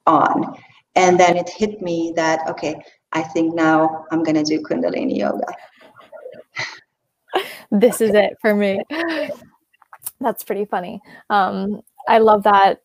on. 0.07 0.57
And 0.95 1.19
then 1.19 1.37
it 1.37 1.49
hit 1.49 1.83
me 1.83 2.13
that, 2.15 2.49
okay, 2.49 2.81
I 3.13 3.23
think 3.23 3.55
now 3.55 4.07
I'm 4.13 4.23
going 4.23 4.37
to 4.37 4.45
do 4.45 4.63
Kundalini 4.63 5.19
yoga. 5.19 5.47
this 7.73 8.01
is 8.01 8.15
it 8.15 8.35
for 8.41 8.55
me. 8.55 8.81
That's 10.21 10.45
pretty 10.45 10.65
funny. 10.65 11.01
Um, 11.31 11.83
I 12.09 12.19
love 12.19 12.45
that 12.45 12.81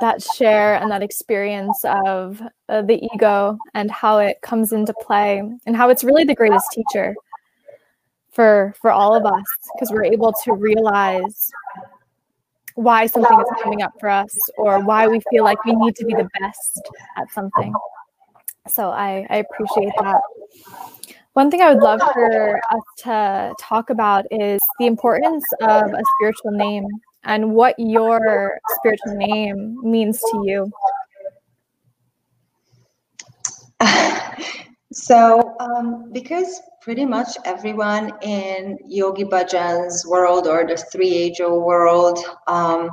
that 0.00 0.22
share 0.22 0.76
and 0.76 0.90
that 0.90 1.02
experience 1.02 1.84
of 1.84 2.42
uh, 2.68 2.82
the 2.82 2.98
ego 3.14 3.58
and 3.74 3.90
how 3.90 4.18
it 4.18 4.40
comes 4.42 4.72
into 4.72 4.92
play 5.00 5.42
and 5.66 5.76
how 5.76 5.88
it's 5.88 6.04
really 6.04 6.24
the 6.24 6.34
greatest 6.34 6.66
teacher 6.72 7.14
for 8.30 8.74
for 8.80 8.90
all 8.90 9.14
of 9.14 9.24
us 9.24 9.44
because 9.74 9.90
we're 9.90 10.04
able 10.04 10.32
to 10.44 10.52
realize 10.52 11.50
why 12.74 13.06
something 13.06 13.40
is 13.40 13.62
coming 13.62 13.82
up 13.82 13.92
for 13.98 14.10
us 14.10 14.36
or 14.58 14.80
why 14.80 15.08
we 15.08 15.20
feel 15.30 15.42
like 15.44 15.64
we 15.64 15.74
need 15.74 15.96
to 15.96 16.04
be 16.04 16.14
the 16.14 16.28
best 16.40 16.82
at 17.16 17.30
something. 17.30 17.72
So 18.68 18.90
i 18.90 19.26
i 19.30 19.36
appreciate 19.38 19.92
that. 20.00 20.20
One 21.32 21.50
thing 21.50 21.62
i 21.62 21.72
would 21.72 21.82
love 21.82 22.00
for 22.12 22.60
us 22.70 22.82
to 22.98 23.54
talk 23.60 23.90
about 23.90 24.26
is 24.30 24.60
the 24.78 24.86
importance 24.86 25.44
of 25.60 25.92
a 25.92 26.02
spiritual 26.16 26.50
name 26.50 26.86
and 27.26 27.52
what 27.52 27.74
your 27.78 28.58
spiritual 28.78 29.16
name 29.16 29.78
means 29.82 30.20
to 30.20 30.42
you. 30.44 30.70
So, 34.92 35.56
um, 35.60 36.10
because 36.12 36.62
pretty 36.80 37.04
much 37.04 37.36
everyone 37.44 38.12
in 38.22 38.78
Yogi 38.86 39.24
Bhajan's 39.24 40.06
world 40.06 40.46
or 40.46 40.66
the 40.66 40.76
Three 40.76 41.12
Age 41.12 41.40
world, 41.40 42.18
um, 42.46 42.88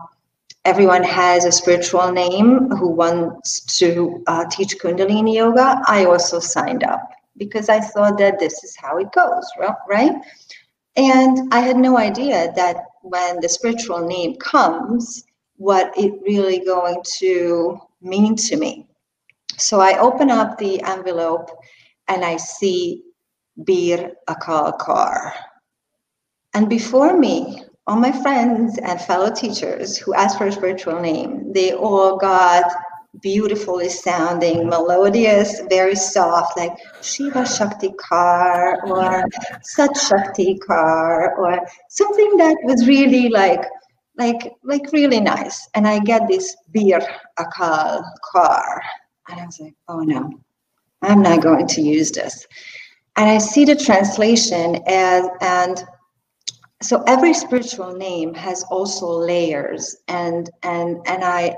everyone 0.66 1.04
has 1.04 1.46
a 1.46 1.52
spiritual 1.52 2.12
name 2.12 2.70
who 2.72 2.90
wants 2.90 3.62
to 3.78 4.22
uh, 4.28 4.44
teach 4.50 4.80
Kundalini 4.80 5.36
Yoga. 5.36 5.82
I 5.88 6.04
also 6.04 6.40
signed 6.40 6.84
up 6.84 7.10
because 7.38 7.70
I 7.70 7.80
thought 7.80 8.18
that 8.18 8.38
this 8.38 8.66
is 8.66 8.75
how 8.75 8.98
it 8.98 9.13
goes, 9.13 9.48
right? 9.88 10.16
And 10.98 11.54
I 11.54 11.62
had 11.62 11.78
no 11.78 11.98
idea 11.98 12.52
that 12.56 12.84
when 13.04 13.40
the 13.42 13.50
spiritual 13.50 14.08
name 14.08 14.36
comes, 14.38 15.26
what 15.58 15.94
it 15.98 16.14
really 16.24 16.60
going 16.60 17.02
to 17.20 17.80
mean 18.02 18.36
to 18.36 18.56
me. 18.56 18.88
So 19.58 19.80
I 19.80 20.00
open 20.00 20.32
up 20.32 20.58
the 20.58 20.82
envelope 20.82 21.50
and 22.08 22.26
I 22.26 22.38
see 22.38 23.04
Bir 23.58 24.14
Akal 24.28 24.78
Kaur. 24.80 25.32
And 26.54 26.70
before 26.70 27.18
me, 27.18 27.64
all 27.86 27.98
my 27.98 28.12
friends 28.12 28.78
and 28.80 29.00
fellow 29.02 29.32
teachers 29.32 29.98
who 29.98 30.14
asked 30.14 30.38
for 30.38 30.48
a 30.48 30.52
spiritual 30.52 31.02
name, 31.02 31.52
they 31.54 31.74
all 31.74 32.18
got 32.18 32.72
beautifully 33.22 33.89
sounding, 33.89 34.67
melodious, 34.67 35.62
very 35.70 35.96
soft, 35.96 36.58
like 36.58 36.74
Shiva 37.01 37.46
Shakti 37.46 37.89
Kaur 37.89 38.84
or 38.88 39.24
Sat 39.62 39.96
Shakti 39.96 40.60
Kaur 40.67 41.38
or 41.38 41.60
something 41.89 42.38
that 42.38 42.58
was 42.63 42.88
really 42.88 43.29
like 43.29 43.63
like 44.17 44.53
like 44.63 44.91
really 44.91 45.20
nice. 45.20 45.67
And 45.74 45.88
I 45.88 46.00
get 46.00 46.27
this 46.27 46.55
Bir 46.72 47.01
Akal 47.39 48.03
Kaur. 48.34 48.79
And 49.29 49.39
I 49.39 49.46
was 49.46 49.60
like, 49.60 49.75
oh 49.88 50.01
no, 50.01 50.32
I'm 51.01 51.22
not 51.22 51.41
going 51.41 51.67
to 51.67 51.82
use 51.82 52.12
this. 52.12 52.46
And 53.15 53.29
I 53.29 53.38
see 53.38 53.63
the 53.63 53.75
translation 53.75 54.82
as 54.88 55.27
and 55.41 55.84
so 56.82 57.01
every 57.08 57.34
spiritual 57.34 57.96
name 57.96 58.34
has 58.34 58.63
also 58.63 59.08
layers 59.08 59.96
and 60.08 60.50
and 60.63 60.98
and 61.05 61.24
I 61.24 61.55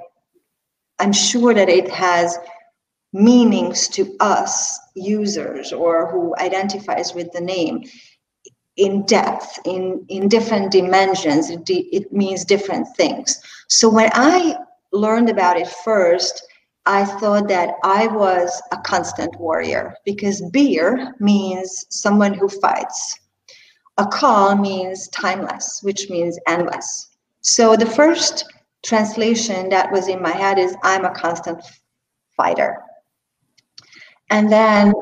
I'm 1.00 1.14
sure 1.14 1.54
that 1.54 1.70
it 1.70 1.90
has 1.90 2.38
meanings 3.14 3.88
to 3.90 4.16
us 4.20 4.80
users 4.96 5.72
or 5.72 6.12
who 6.12 6.36
identifies 6.38 7.14
with 7.14 7.32
the 7.32 7.42
name 7.42 7.84
in 8.75 9.06
depth 9.06 9.58
in 9.66 10.06
in 10.10 10.28
different 10.28 10.70
dimensions 10.70 11.50
it, 11.50 11.62
it 11.70 12.12
means 12.12 12.44
different 12.44 12.86
things 12.98 13.40
so 13.70 13.88
when 13.88 14.10
i 14.12 14.54
learned 14.92 15.30
about 15.30 15.56
it 15.56 15.68
first 15.86 16.46
I 16.86 17.04
thought 17.04 17.48
that 17.48 17.75
I 17.84 18.06
was 18.08 18.62
a 18.72 18.78
constant 18.78 19.40
warrior 19.40 19.96
because 20.06 20.42
Bir 20.52 21.16
means 21.20 21.86
someone 21.90 22.34
who 22.34 22.48
fights. 22.48 23.20
Akal 23.98 24.60
means 24.60 25.08
timeless, 25.08 25.80
which 25.82 26.10
means 26.12 26.38
endless. 26.48 27.08
So 27.42 27.75
the 27.75 27.88
first 27.88 28.46
translation 28.86 29.70
that 29.70 29.92
was 29.92 30.08
in 30.08 30.22
my 30.22 30.32
head 30.32 30.60
is 30.60 30.75
I'm 30.84 31.06
a 31.06 31.13
constant 31.13 31.62
fighter. 32.38 32.82
And 34.30 34.51
then 34.51 34.94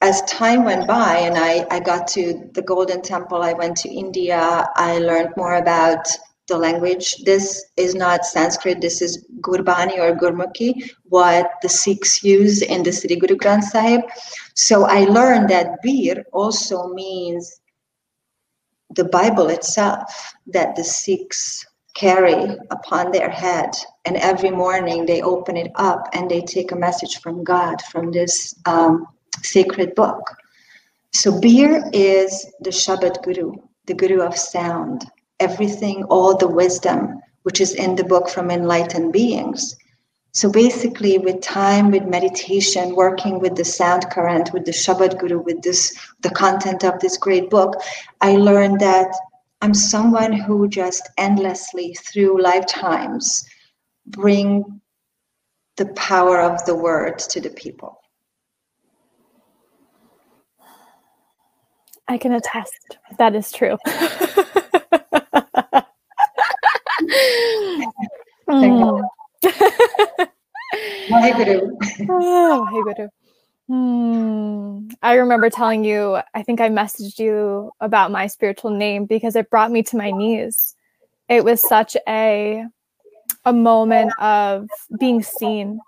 as 0.00 0.22
time 0.22 0.64
went 0.64 0.86
by 0.86 1.16
and 1.16 1.36
I, 1.36 1.66
I 1.70 1.80
got 1.80 2.06
to 2.08 2.50
the 2.52 2.62
Golden 2.62 3.02
Temple, 3.02 3.42
I 3.42 3.52
went 3.52 3.76
to 3.78 3.88
India, 3.88 4.68
I 4.74 4.98
learned 4.98 5.34
more 5.36 5.54
about 5.54 6.06
the 6.46 6.56
language. 6.56 7.16
This 7.24 7.64
is 7.76 7.94
not 7.94 8.24
Sanskrit, 8.24 8.80
this 8.80 9.02
is 9.02 9.26
Gurbani 9.40 9.98
or 9.98 10.14
Gurmukhi, 10.14 10.90
what 11.04 11.50
the 11.62 11.68
Sikhs 11.68 12.22
use 12.22 12.62
in 12.62 12.82
the 12.82 12.92
Sri 12.92 13.16
Guru 13.16 13.36
Granth 13.36 13.64
Sahib. 13.64 14.02
So 14.54 14.84
I 14.84 15.00
learned 15.04 15.50
that 15.50 15.82
Bir 15.82 16.24
also 16.32 16.88
means 16.94 17.60
the 18.94 19.04
Bible 19.04 19.48
itself 19.48 20.32
that 20.46 20.74
the 20.76 20.84
Sikhs 20.84 21.66
carry 21.98 22.56
upon 22.70 23.10
their 23.10 23.28
head. 23.28 23.70
And 24.04 24.16
every 24.16 24.50
morning 24.50 25.04
they 25.04 25.20
open 25.20 25.56
it 25.56 25.72
up 25.74 26.08
and 26.12 26.30
they 26.30 26.40
take 26.40 26.72
a 26.72 26.76
message 26.76 27.20
from 27.20 27.44
God 27.44 27.82
from 27.90 28.12
this 28.12 28.54
um, 28.66 29.06
sacred 29.42 29.94
book. 29.94 30.22
So 31.12 31.40
Bir 31.40 31.90
is 31.92 32.46
the 32.60 32.70
Shabad 32.70 33.22
Guru, 33.22 33.52
the 33.86 33.94
Guru 33.94 34.20
of 34.20 34.36
sound, 34.36 35.04
everything, 35.40 36.04
all 36.04 36.36
the 36.36 36.48
wisdom 36.48 37.20
which 37.48 37.62
is 37.62 37.74
in 37.74 37.96
the 37.96 38.04
book 38.04 38.28
from 38.28 38.50
enlightened 38.50 39.10
beings. 39.10 39.74
So 40.32 40.52
basically, 40.52 41.16
with 41.16 41.40
time, 41.40 41.90
with 41.90 42.04
meditation, 42.04 42.94
working 42.94 43.40
with 43.40 43.56
the 43.56 43.64
sound 43.64 44.10
current, 44.10 44.52
with 44.52 44.66
the 44.66 44.72
Shabad 44.72 45.18
Guru, 45.18 45.40
with 45.40 45.62
this 45.62 45.96
the 46.20 46.30
content 46.30 46.84
of 46.84 47.00
this 47.00 47.16
great 47.16 47.48
book, 47.48 47.74
I 48.20 48.36
learned 48.36 48.80
that 48.80 49.08
I'm 49.60 49.74
someone 49.74 50.32
who 50.32 50.68
just 50.68 51.08
endlessly 51.18 51.94
through 51.94 52.40
lifetimes 52.40 53.44
bring 54.06 54.80
the 55.76 55.86
power 55.94 56.40
of 56.40 56.64
the 56.64 56.76
word 56.76 57.18
to 57.18 57.40
the 57.40 57.50
people. 57.50 58.00
I 62.06 62.18
can 62.18 62.32
attest 62.32 62.98
that 63.18 63.34
is 63.34 63.50
true. 63.52 63.76
mm. 68.48 69.02
Guru. 71.08 71.76
oh, 72.10 72.82
Guru. 72.84 73.08
Hmm. 73.68 74.88
I 75.02 75.14
remember 75.14 75.50
telling 75.50 75.84
you, 75.84 76.18
I 76.34 76.42
think 76.42 76.60
I 76.60 76.70
messaged 76.70 77.18
you 77.18 77.70
about 77.80 78.10
my 78.10 78.26
spiritual 78.26 78.70
name 78.70 79.04
because 79.04 79.36
it 79.36 79.50
brought 79.50 79.70
me 79.70 79.82
to 79.84 79.96
my 79.96 80.10
knees. 80.10 80.74
It 81.28 81.44
was 81.44 81.60
such 81.60 81.96
a 82.08 82.64
a 83.44 83.52
moment 83.52 84.12
of 84.18 84.68
being 84.98 85.22
seen. 85.22 85.80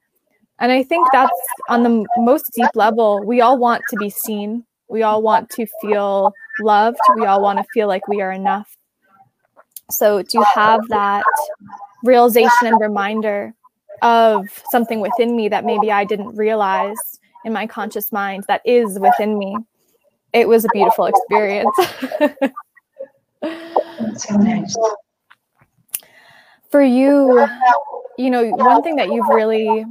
And 0.59 0.71
I 0.71 0.83
think 0.83 1.09
that's 1.11 1.33
on 1.69 1.83
the 1.83 2.07
most 2.19 2.53
deep 2.55 2.71
level, 2.75 3.25
we 3.25 3.41
all 3.41 3.59
want 3.59 3.83
to 3.89 3.97
be 3.97 4.11
seen. 4.11 4.65
We 4.89 5.03
all 5.03 5.23
want 5.23 5.49
to 5.51 5.67
feel 5.81 6.33
loved. 6.61 6.99
We 7.17 7.25
all 7.25 7.41
want 7.41 7.59
to 7.59 7.65
feel 7.73 7.89
like 7.89 8.07
we 8.09 8.21
are 8.21 8.33
enough. 8.33 8.77
So 9.91 10.23
to 10.23 10.45
have 10.55 10.87
that 10.89 11.25
realization 12.05 12.67
and 12.67 12.81
reminder 12.81 13.55
of 14.03 14.49
something 14.71 15.01
within 15.01 15.35
me 15.35 15.49
that 15.49 15.65
maybe 15.65 15.91
I 15.91 16.05
didn't 16.05 16.37
realize 16.37 17.20
in 17.45 17.53
my 17.53 17.67
conscious 17.67 18.13
mind 18.13 18.45
that 18.49 18.63
is 18.65 18.99
within 18.99 19.39
me. 19.39 19.57
It 20.33 20.49
was 20.49 20.65
a 20.65 20.69
beautiful 20.73 21.07
experience. 21.07 21.75
so 24.17 24.37
nice. 24.37 24.77
For 26.71 26.83
you, 26.83 27.47
you 28.17 28.31
know, 28.31 28.49
one 28.51 28.83
thing 28.83 28.95
that 28.97 29.09
you've 29.09 29.29
really 29.29 29.85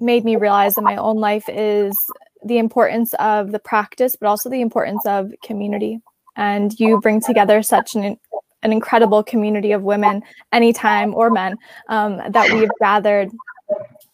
made 0.00 0.24
me 0.24 0.36
realize 0.36 0.78
in 0.78 0.84
my 0.84 0.96
own 0.96 1.18
life 1.18 1.44
is 1.48 1.94
the 2.42 2.56
importance 2.56 3.12
of 3.14 3.52
the 3.52 3.58
practice, 3.58 4.16
but 4.16 4.26
also 4.26 4.48
the 4.48 4.62
importance 4.62 5.04
of 5.04 5.32
community. 5.44 6.00
And 6.36 6.78
you 6.80 6.98
bring 7.00 7.20
together 7.20 7.62
such 7.62 7.94
an 7.94 8.16
an 8.62 8.72
incredible 8.72 9.22
community 9.22 9.72
of 9.72 9.82
women, 9.82 10.22
anytime 10.52 11.14
or 11.14 11.30
men, 11.30 11.56
um, 11.88 12.20
that 12.30 12.50
we've 12.52 12.70
gathered 12.80 13.30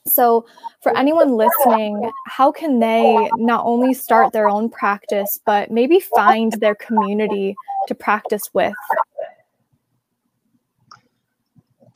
so, 0.06 0.46
for 0.82 0.96
anyone 0.96 1.36
listening, 1.36 2.10
how 2.26 2.50
can 2.50 2.80
they 2.80 3.30
not 3.36 3.64
only 3.64 3.94
start 3.94 4.32
their 4.32 4.48
own 4.48 4.68
practice, 4.68 5.40
but 5.46 5.70
maybe 5.70 6.00
find 6.00 6.52
their 6.54 6.74
community 6.74 7.54
to 7.86 7.94
practice 7.94 8.42
with? 8.52 8.74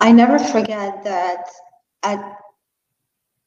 I 0.01 0.13
never 0.13 0.39
forget 0.39 1.03
that 1.05 1.49
at 2.05 2.39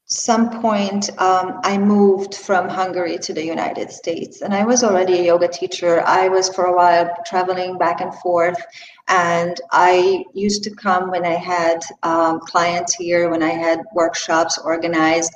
some 0.09 0.59
point 0.59 1.07
um, 1.21 1.59
I 1.63 1.77
moved 1.77 2.33
from 2.33 2.67
Hungary 2.67 3.19
to 3.19 3.31
the 3.31 3.45
United 3.45 3.91
States, 3.91 4.41
and 4.41 4.55
I 4.55 4.65
was 4.65 4.83
already 4.83 5.19
a 5.19 5.23
yoga 5.23 5.47
teacher. 5.47 6.01
I 6.03 6.27
was 6.27 6.49
for 6.49 6.65
a 6.65 6.75
while 6.75 7.15
traveling 7.27 7.77
back 7.77 8.01
and 8.01 8.13
forth, 8.15 8.59
and 9.07 9.55
I 9.71 10.25
used 10.33 10.63
to 10.63 10.71
come 10.71 11.11
when 11.11 11.25
I 11.25 11.35
had 11.35 11.83
um, 12.01 12.39
clients 12.39 12.95
here, 12.95 13.29
when 13.29 13.43
I 13.43 13.51
had 13.51 13.81
workshops 13.93 14.57
organized, 14.57 15.31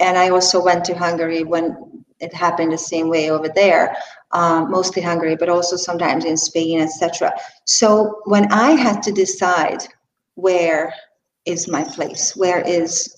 and 0.00 0.18
I 0.18 0.30
also 0.30 0.62
went 0.62 0.84
to 0.86 0.98
Hungary 0.98 1.44
when 1.44 2.04
it 2.18 2.34
happened 2.34 2.72
the 2.72 2.78
same 2.78 3.08
way 3.08 3.30
over 3.30 3.48
there. 3.48 3.96
Um, 4.32 4.68
mostly 4.68 5.00
Hungary, 5.00 5.36
but 5.36 5.48
also 5.48 5.76
sometimes 5.76 6.24
in 6.24 6.36
Spain, 6.36 6.80
etc. 6.80 7.32
So 7.64 8.22
when 8.24 8.52
I 8.52 8.72
had 8.72 9.00
to 9.04 9.12
decide 9.12 9.86
where 10.34 10.92
is 11.44 11.68
my 11.68 11.84
place, 11.84 12.34
where 12.34 12.60
is 12.60 13.16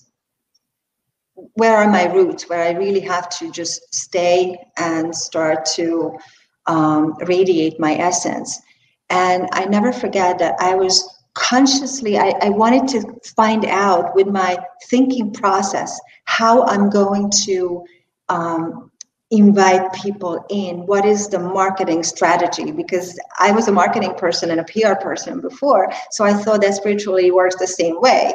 where 1.53 1.77
are 1.77 1.89
my 1.89 2.05
roots 2.13 2.49
where 2.49 2.63
i 2.63 2.71
really 2.71 2.99
have 2.99 3.29
to 3.29 3.51
just 3.51 3.93
stay 3.93 4.57
and 4.77 5.15
start 5.15 5.65
to 5.65 6.17
um, 6.65 7.15
radiate 7.25 7.79
my 7.79 7.95
essence. 7.95 8.61
And 9.09 9.47
i 9.53 9.65
never 9.65 9.91
forget 9.91 10.39
that 10.39 10.55
i 10.59 10.75
was 10.75 10.95
consciously 11.33 12.17
I, 12.17 12.33
I 12.41 12.49
wanted 12.49 12.87
to 12.89 13.13
find 13.35 13.65
out 13.65 14.15
with 14.15 14.27
my 14.27 14.57
thinking 14.87 15.31
process 15.31 15.99
how 16.25 16.63
i'm 16.65 16.89
going 16.89 17.31
to 17.45 17.85
um, 18.27 18.91
invite 19.31 19.93
people 19.93 20.43
in. 20.49 20.87
What 20.87 21.05
is 21.05 21.27
the 21.27 21.39
marketing 21.39 22.03
strategy? 22.03 22.71
Because 22.71 23.19
i 23.39 23.51
was 23.51 23.67
a 23.67 23.71
marketing 23.71 24.13
person 24.15 24.51
and 24.51 24.59
a 24.59 24.63
pr 24.65 24.95
person 25.01 25.39
before 25.39 25.91
so 26.11 26.23
i 26.23 26.33
thought 26.33 26.61
that 26.61 26.73
spiritually 26.73 27.31
works 27.31 27.55
the 27.57 27.67
same 27.67 27.99
way 28.01 28.33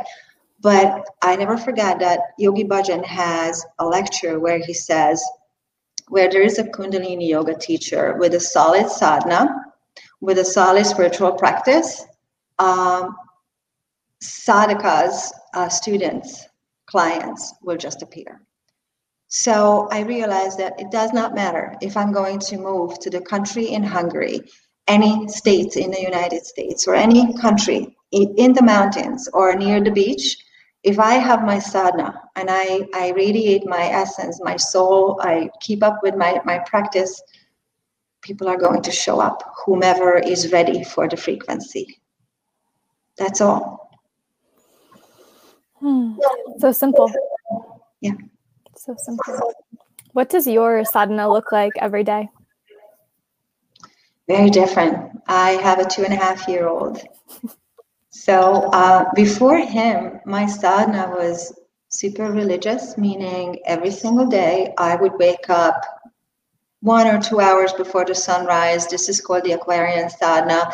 but 0.65 1.05
I 1.21 1.37
never 1.37 1.59
forget 1.59 1.99
that 1.99 2.21
Yogi 2.39 2.65
Bhajan 2.65 3.05
has 3.05 3.67
a 3.79 3.87
lecture 3.87 4.41
where 4.41 4.57
he 4.57 4.73
says, 4.73 5.23
where 6.09 6.31
there 6.31 6.41
is 6.41 6.59
a 6.59 6.65
Kundalini 6.65 7.29
yoga 7.29 7.55
teacher 7.55 8.17
with 8.19 8.33
a 8.33 8.41
solid 8.41 8.89
sadhana, 8.89 9.47
with 10.23 10.39
a 10.39 10.45
solid 10.45 10.87
spiritual 10.87 11.33
practice, 11.33 12.07
um, 12.59 13.15
sadhakas, 14.23 15.33
uh, 15.53 15.69
students, 15.69 16.47
clients 16.87 17.53
will 17.63 17.77
just 17.77 18.01
appear. 18.01 18.41
So 19.29 19.87
I 19.93 20.01
realized 20.01 20.59
that 20.61 20.81
it 20.81 20.91
does 20.91 21.13
not 21.13 21.35
matter 21.35 21.77
if 21.83 21.95
I'm 21.95 22.13
going 22.13 22.39
to 22.39 22.57
move 22.57 22.99
to 23.01 23.11
the 23.11 23.21
country 23.21 23.67
in 23.67 23.83
Hungary, 23.83 24.41
any 24.89 25.29
state 25.29 25.77
in 25.77 25.91
the 25.91 26.01
United 26.01 26.47
States, 26.47 26.89
or 26.89 26.95
any 26.95 27.35
country 27.35 27.95
in 28.13 28.55
the 28.55 28.63
mountains 28.63 29.29
or 29.35 29.55
near 29.57 29.83
the 29.83 29.91
beach 29.91 30.39
if 30.85 30.99
I 30.99 31.15
have 31.15 31.43
my 31.43 31.59
sadhana 31.59 32.21
and 32.37 32.49
I, 32.51 32.87
I 32.95 33.13
radiate 33.13 33.67
my 33.67 33.85
essence, 33.85 34.41
my 34.43 34.57
soul, 34.57 35.19
I 35.23 35.49
keep 35.61 35.83
up 35.83 36.01
with 36.03 36.15
my, 36.15 36.41
my 36.45 36.59
practice, 36.59 37.23
people 38.21 38.49
are 38.49 38.59
going 38.59 38.83
to 38.83 38.91
show 38.93 39.19
up, 39.19 39.43
whomever 39.65 40.19
is 40.19 40.53
ready 40.53 40.85
for 40.85 41.09
the 41.09 41.17
frequency. 41.17 41.99
That's 43.17 43.41
all. 43.41 43.99
Hmm. 45.77 46.19
So 46.59 46.71
simple. 46.73 47.11
Yeah. 48.03 48.13
So 48.77 48.95
simple. 48.99 49.55
What 50.13 50.29
does 50.29 50.47
your 50.47 50.85
sadhana 50.85 51.33
look 51.33 51.51
like 51.51 51.73
every 51.81 52.05
day? 52.05 52.29
Very 54.29 54.51
different. 54.51 55.23
I 55.27 55.53
have 55.53 55.79
a 55.79 55.89
two 55.89 56.05
and 56.05 56.13
a 56.13 56.17
half 56.17 56.47
year 56.47 56.69
old. 56.69 57.01
So 58.25 58.71
uh, 58.73 59.05
before 59.15 59.59
him, 59.59 60.19
my 60.25 60.47
sadhana 60.47 61.15
was 61.15 61.53
super 61.91 62.33
religious, 62.33 62.97
meaning 62.97 63.59
every 63.67 63.91
single 63.91 64.25
day 64.25 64.73
I 64.79 64.97
would 64.97 65.13
wake 65.19 65.51
up 65.51 65.85
one 66.81 67.07
or 67.07 67.21
two 67.21 67.41
hours 67.41 67.75
before 67.75 68.07
the 68.07 68.15
sunrise. 68.15 68.87
This 68.87 69.11
is 69.11 69.21
called 69.21 69.45
the 69.45 69.53
Aquarian 69.53 70.09
sadhana. 70.09 70.73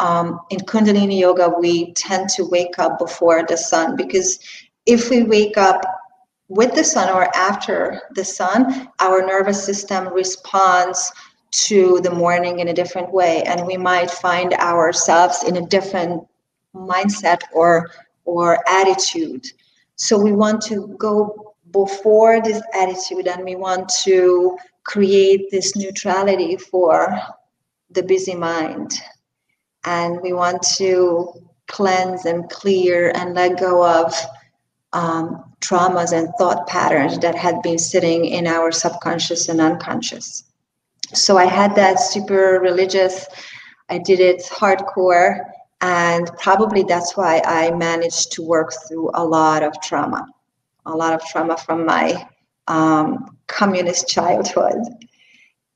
Um, 0.00 0.40
in 0.50 0.58
Kundalini 0.58 1.20
Yoga, 1.20 1.48
we 1.56 1.92
tend 1.92 2.30
to 2.30 2.44
wake 2.46 2.80
up 2.80 2.98
before 2.98 3.44
the 3.46 3.56
sun 3.56 3.94
because 3.94 4.40
if 4.84 5.08
we 5.08 5.22
wake 5.22 5.56
up 5.56 5.80
with 6.48 6.74
the 6.74 6.82
sun 6.82 7.14
or 7.14 7.28
after 7.36 8.02
the 8.16 8.24
sun, 8.24 8.88
our 8.98 9.24
nervous 9.24 9.64
system 9.64 10.12
responds 10.12 11.12
to 11.52 12.00
the 12.00 12.10
morning 12.10 12.58
in 12.58 12.66
a 12.66 12.74
different 12.74 13.12
way, 13.12 13.44
and 13.44 13.64
we 13.68 13.76
might 13.76 14.10
find 14.10 14.52
ourselves 14.54 15.44
in 15.44 15.58
a 15.58 15.66
different 15.68 16.24
mindset 16.78 17.40
or 17.52 17.90
or 18.24 18.58
attitude. 18.68 19.46
So 19.96 20.18
we 20.18 20.32
want 20.32 20.62
to 20.62 20.94
go 20.98 21.54
before 21.72 22.40
this 22.40 22.62
attitude, 22.74 23.26
and 23.26 23.44
we 23.44 23.56
want 23.56 23.90
to 24.04 24.56
create 24.84 25.50
this 25.50 25.76
neutrality 25.76 26.56
for 26.56 27.20
the 27.90 28.02
busy 28.02 28.34
mind, 28.34 28.92
and 29.84 30.20
we 30.22 30.32
want 30.32 30.62
to 30.76 31.32
cleanse 31.66 32.24
and 32.24 32.48
clear 32.50 33.12
and 33.14 33.34
let 33.34 33.60
go 33.60 33.86
of 33.86 34.14
um, 34.92 35.44
traumas 35.60 36.12
and 36.12 36.32
thought 36.38 36.66
patterns 36.66 37.18
that 37.18 37.34
had 37.34 37.60
been 37.62 37.78
sitting 37.78 38.24
in 38.24 38.46
our 38.46 38.72
subconscious 38.72 39.48
and 39.48 39.60
unconscious. 39.60 40.44
So 41.14 41.36
I 41.36 41.44
had 41.44 41.74
that 41.76 42.00
super 42.00 42.58
religious, 42.60 43.26
I 43.88 43.98
did 43.98 44.20
it 44.20 44.42
hardcore, 44.44 45.44
and 45.80 46.30
probably 46.38 46.82
that's 46.82 47.16
why 47.16 47.40
I 47.44 47.70
managed 47.70 48.32
to 48.32 48.42
work 48.42 48.72
through 48.88 49.10
a 49.14 49.24
lot 49.24 49.62
of 49.62 49.80
trauma, 49.80 50.26
a 50.86 50.96
lot 50.96 51.14
of 51.14 51.24
trauma 51.24 51.56
from 51.56 51.86
my 51.86 52.28
um, 52.66 53.36
communist 53.46 54.08
childhood. 54.08 54.82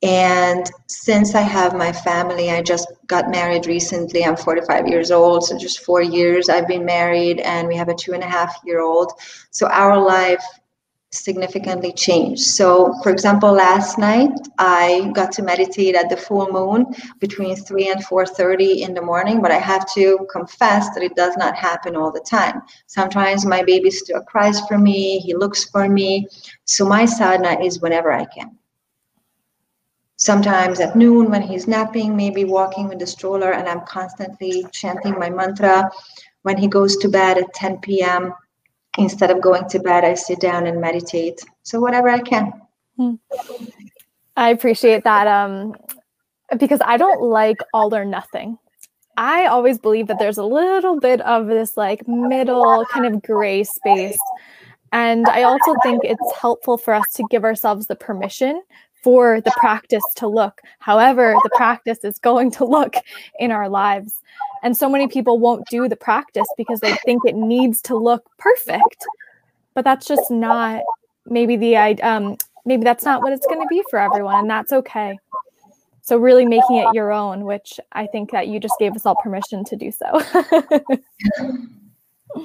And 0.03 0.69
since 0.89 1.37
I 1.37 1.43
have 1.43 1.77
my 1.77 1.93
family, 1.93 2.51
I 2.51 2.61
just 2.61 2.89
got 3.07 3.31
married 3.31 3.67
recently. 3.67 4.25
I'm 4.25 4.37
45 4.37 4.89
years 4.89 5.13
old, 5.13 5.45
so 5.45 5.57
just 5.57 5.85
four 5.85 6.03
years 6.03 6.49
I've 6.49 6.67
been 6.67 6.85
married, 6.85 7.39
and 7.39 7.69
we 7.69 7.77
have 7.77 7.89
a 7.89 7.95
two 7.95 8.13
and 8.13 8.23
a 8.23 8.29
half 8.29 8.59
year 8.65 8.81
old. 8.81 9.13
So 9.53 9.69
our 9.69 9.97
life 10.05 10.45
significantly 11.13 11.93
changed. 11.93 12.43
So, 12.43 12.95
for 13.03 13.11
example, 13.11 13.53
last 13.53 13.99
night 13.99 14.31
I 14.59 15.11
got 15.15 15.31
to 15.33 15.43
meditate 15.43 15.95
at 15.95 16.09
the 16.09 16.17
full 16.17 16.51
moon 16.51 16.87
between 17.21 17.55
3 17.55 17.91
and 17.91 18.05
4:30 18.05 18.83
in 18.83 18.95
the 18.95 19.03
morning, 19.03 19.41
but 19.43 19.53
I 19.53 19.59
have 19.59 19.85
to 19.95 20.27
confess 20.31 20.91
that 20.95 21.03
it 21.03 21.15
does 21.15 21.37
not 21.37 21.55
happen 21.55 21.97
all 21.97 22.11
the 22.11 22.21
time. 22.21 22.63
Sometimes 22.87 23.45
my 23.45 23.63
baby 23.63 23.91
still 23.91 24.23
cries 24.23 24.61
for 24.67 24.79
me, 24.79 25.19
he 25.19 25.35
looks 25.35 25.65
for 25.71 25.89
me. 25.89 26.27
So 26.65 26.87
my 26.87 27.05
sadhana 27.05 27.63
is 27.63 27.81
whenever 27.81 28.13
I 28.13 28.25
can 28.25 28.59
sometimes 30.23 30.79
at 30.79 30.95
noon 30.95 31.31
when 31.31 31.43
he's 31.43 31.67
napping, 31.67 32.17
maybe 32.17 32.45
walking 32.45 32.89
with 32.89 33.01
the 33.01 33.07
stroller, 33.07 33.53
and 33.53 33.69
I'm 33.69 33.81
constantly 33.81 34.65
chanting 34.71 35.19
my 35.19 35.29
mantra. 35.29 35.91
When 36.43 36.57
he 36.57 36.69
goes 36.69 36.97
to 36.99 37.09
bed 37.09 37.39
at 37.39 37.53
10 37.55 37.79
p.m., 37.79 38.33
instead 38.99 39.31
of 39.31 39.41
going 39.41 39.69
to 39.69 39.79
bed, 39.79 40.05
I 40.05 40.15
sit 40.15 40.41
down 40.41 40.67
and 40.67 40.81
meditate. 40.81 41.41
So, 41.63 41.81
whatever 41.81 42.09
I 42.09 42.21
can. 42.21 42.53
Hmm. 42.97 43.15
I 44.37 44.51
appreciate 44.51 45.05
that 45.05 45.27
um, 45.27 45.75
because 46.59 46.81
I 46.85 46.97
don't 46.97 47.23
like 47.23 47.59
all 47.75 47.95
or 47.95 48.05
nothing. 48.05 48.59
I 49.17 49.47
always 49.47 49.79
believe 49.79 50.07
that 50.07 50.19
there's 50.19 50.39
a 50.39 50.45
little 50.45 50.99
bit 50.99 51.21
of 51.23 51.47
this 51.47 51.77
like 51.77 52.07
middle 52.09 52.85
kind 52.87 53.07
of 53.07 53.23
gray 53.23 53.65
space. 53.65 54.19
And 54.91 55.27
I 55.29 55.43
also 55.43 55.75
think 55.83 56.01
it's 56.03 56.33
helpful 56.39 56.79
for 56.79 56.95
us 56.95 57.13
to 57.15 57.25
give 57.31 57.45
ourselves 57.45 57.87
the 57.87 57.97
permission 57.97 58.63
for 59.03 59.41
the 59.41 59.53
practice 59.57 60.05
to 60.15 60.29
look 60.29 60.61
however 60.79 61.35
the 61.43 61.51
practice 61.57 61.99
is 62.05 62.19
going 62.21 62.51
to 62.53 62.65
look 62.65 62.95
in 63.39 63.51
our 63.51 63.69
lives. 63.69 64.15
And 64.63 64.77
so 64.77 64.89
many 64.89 65.09
people 65.09 65.39
won't 65.39 65.67
do 65.69 65.89
the 65.89 65.97
practice 65.97 66.47
because 66.57 66.81
they 66.81 66.95
think 67.05 67.23
it 67.25 67.35
needs 67.35 67.83
to 67.83 67.97
look 67.97 68.25
perfect. 68.39 69.05
But 69.75 69.85
that's 69.85 70.07
just 70.07 70.31
not 70.31 70.83
maybe 71.27 71.57
the 71.57 71.77
um 72.03 72.37
maybe 72.65 72.85
that's 72.85 73.05
not 73.05 73.23
what 73.23 73.33
it's 73.33 73.47
going 73.47 73.61
to 73.61 73.67
be 73.69 73.83
for 73.91 73.99
everyone 73.99 74.37
and 74.37 74.51
that's 74.51 74.73
okay. 74.73 75.19
So 76.03 76.17
really 76.17 76.45
making 76.45 76.77
it 76.77 76.95
your 76.95 77.13
own, 77.13 77.45
which 77.45 77.79
I 77.93 78.07
think 78.07 78.33
that 78.33 78.49
you 78.49 78.59
just 78.59 78.75
gave 78.79 78.95
us 78.95 79.07
all 79.07 79.15
permission 79.17 79.65
to 79.65 79.77
do 79.77 79.93
so. 79.93 80.21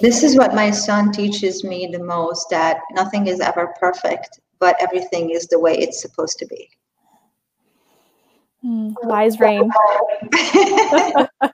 this 0.00 0.22
is 0.22 0.36
what 0.36 0.54
my 0.54 0.70
son 0.70 1.10
teaches 1.10 1.64
me 1.64 1.88
the 1.90 2.02
most 2.02 2.50
that 2.50 2.78
nothing 2.92 3.26
is 3.26 3.40
ever 3.40 3.74
perfect 3.80 4.40
but 4.60 4.76
everything 4.80 5.30
is 5.30 5.48
the 5.48 5.58
way 5.58 5.76
it's 5.76 6.00
supposed 6.00 6.38
to 6.38 6.46
be. 6.46 6.70
Mm, 8.64 8.94
wise 9.02 9.40
rain. 9.40 9.70
uh, 11.42 11.50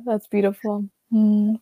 that's 0.06 0.26
beautiful. 0.28 0.88
Mm. 1.12 1.60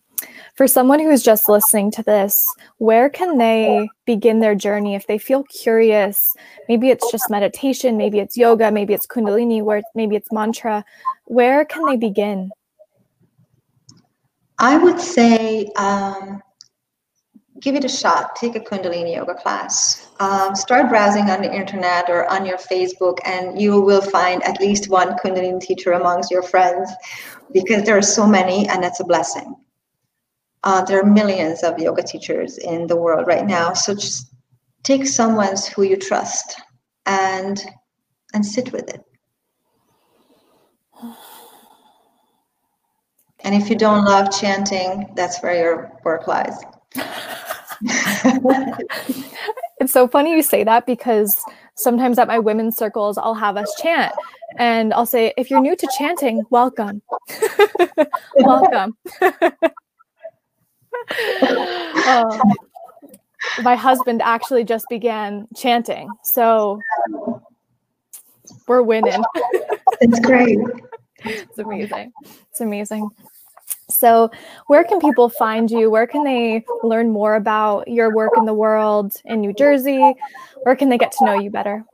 For 0.55 0.67
someone 0.67 0.99
who's 0.99 1.21
just 1.21 1.49
listening 1.49 1.91
to 1.91 2.03
this, 2.03 2.41
where 2.77 3.09
can 3.09 3.37
they 3.37 3.89
begin 4.05 4.39
their 4.39 4.55
journey 4.55 4.95
if 4.95 5.05
they 5.07 5.17
feel 5.17 5.43
curious? 5.43 6.25
Maybe 6.69 6.89
it's 6.89 7.11
just 7.11 7.29
meditation, 7.29 7.97
maybe 7.97 8.19
it's 8.19 8.37
yoga, 8.37 8.71
maybe 8.71 8.93
it's 8.93 9.07
Kundalini, 9.07 9.61
where 9.61 9.81
maybe 9.95 10.15
it's 10.15 10.31
mantra. 10.31 10.85
Where 11.25 11.65
can 11.65 11.85
they 11.85 11.97
begin? 11.97 12.51
I 14.59 14.77
would 14.77 14.99
say 14.99 15.65
um, 15.75 16.41
give 17.63 17.75
it 17.75 17.85
a 17.85 17.89
shot. 17.89 18.35
Take 18.35 18.55
a 18.55 18.59
Kundalini 18.59 19.15
yoga 19.15 19.33
class. 19.33 20.09
Um, 20.19 20.53
start 20.53 20.89
browsing 20.89 21.29
on 21.29 21.41
the 21.41 21.51
internet 21.51 22.09
or 22.09 22.29
on 22.29 22.45
your 22.45 22.57
Facebook, 22.57 23.19
and 23.25 23.59
you 23.59 23.79
will 23.79 24.01
find 24.01 24.43
at 24.43 24.59
least 24.59 24.89
one 24.89 25.17
Kundalini 25.17 25.61
teacher 25.61 25.93
amongst 25.93 26.29
your 26.29 26.43
friends 26.43 26.91
because 27.53 27.83
there 27.83 27.97
are 27.97 28.01
so 28.01 28.27
many, 28.27 28.67
and 28.67 28.83
that's 28.83 28.99
a 28.99 29.05
blessing. 29.05 29.55
Uh, 30.63 30.83
there 30.83 30.99
are 30.99 31.05
millions 31.05 31.63
of 31.63 31.79
yoga 31.79 32.03
teachers 32.03 32.57
in 32.57 32.85
the 32.87 32.95
world 32.95 33.27
right 33.27 33.45
now, 33.45 33.73
so 33.73 33.93
just 33.93 34.33
take 34.83 35.07
someone 35.07 35.55
who 35.75 35.83
you 35.83 35.95
trust 35.95 36.59
and 37.05 37.63
and 38.33 38.45
sit 38.45 38.71
with 38.73 38.89
it. 38.89 39.01
And 43.45 43.53
if 43.53 43.69
you 43.69 43.75
don't 43.75 44.05
love 44.05 44.31
chanting, 44.31 45.11
that's 45.15 45.41
where 45.43 45.55
your 45.55 45.99
work 46.03 46.27
lies. 46.27 46.57
it's 49.79 49.91
so 49.91 50.07
funny 50.07 50.31
you 50.31 50.41
say 50.41 50.63
that 50.63 50.85
because 50.85 51.43
sometimes 51.75 52.17
at 52.17 52.27
my 52.27 52.39
women's 52.39 52.77
circles, 52.77 53.17
I'll 53.17 53.33
have 53.33 53.57
us 53.57 53.73
chant 53.81 54.13
and 54.57 54.93
I'll 54.93 55.05
say, 55.05 55.33
if 55.37 55.49
you're 55.49 55.61
new 55.61 55.75
to 55.75 55.87
chanting, 55.97 56.43
welcome. 56.49 57.01
welcome. 58.37 58.95
um, 62.07 62.41
my 63.63 63.75
husband 63.75 64.21
actually 64.21 64.63
just 64.63 64.85
began 64.89 65.47
chanting. 65.55 66.07
So 66.23 66.79
we're 68.67 68.83
winning. 68.83 69.23
it's 70.01 70.19
great. 70.21 70.59
It's 71.25 71.57
amazing. 71.57 72.11
It's 72.49 72.61
amazing. 72.61 73.09
So, 73.93 74.31
where 74.67 74.83
can 74.83 74.99
people 74.99 75.29
find 75.29 75.69
you? 75.69 75.89
Where 75.89 76.07
can 76.07 76.23
they 76.23 76.65
learn 76.83 77.11
more 77.11 77.35
about 77.35 77.87
your 77.87 78.13
work 78.13 78.31
in 78.37 78.45
the 78.45 78.53
world 78.53 79.13
in 79.25 79.41
New 79.41 79.53
Jersey? 79.53 80.15
Where 80.63 80.75
can 80.75 80.89
they 80.89 80.97
get 80.97 81.11
to 81.13 81.25
know 81.25 81.39
you 81.39 81.49
better? 81.49 81.85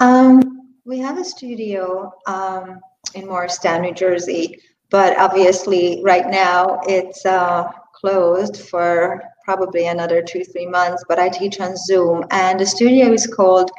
Um, 0.00 0.72
we 0.84 0.98
have 0.98 1.18
a 1.18 1.24
studio 1.24 2.12
um, 2.26 2.80
in 3.14 3.26
Morristown, 3.26 3.82
New 3.82 3.94
Jersey, 3.94 4.58
but 4.90 5.18
obviously, 5.18 6.00
right 6.04 6.28
now 6.28 6.80
it's 6.86 7.24
uh, 7.26 7.70
closed 7.92 8.68
for 8.68 9.22
probably 9.44 9.86
another 9.86 10.22
two, 10.22 10.44
three 10.44 10.66
months. 10.66 11.04
But 11.08 11.18
I 11.18 11.28
teach 11.28 11.60
on 11.60 11.76
Zoom, 11.76 12.24
and 12.30 12.60
the 12.60 12.66
studio 12.66 13.12
is 13.12 13.26
called 13.26 13.70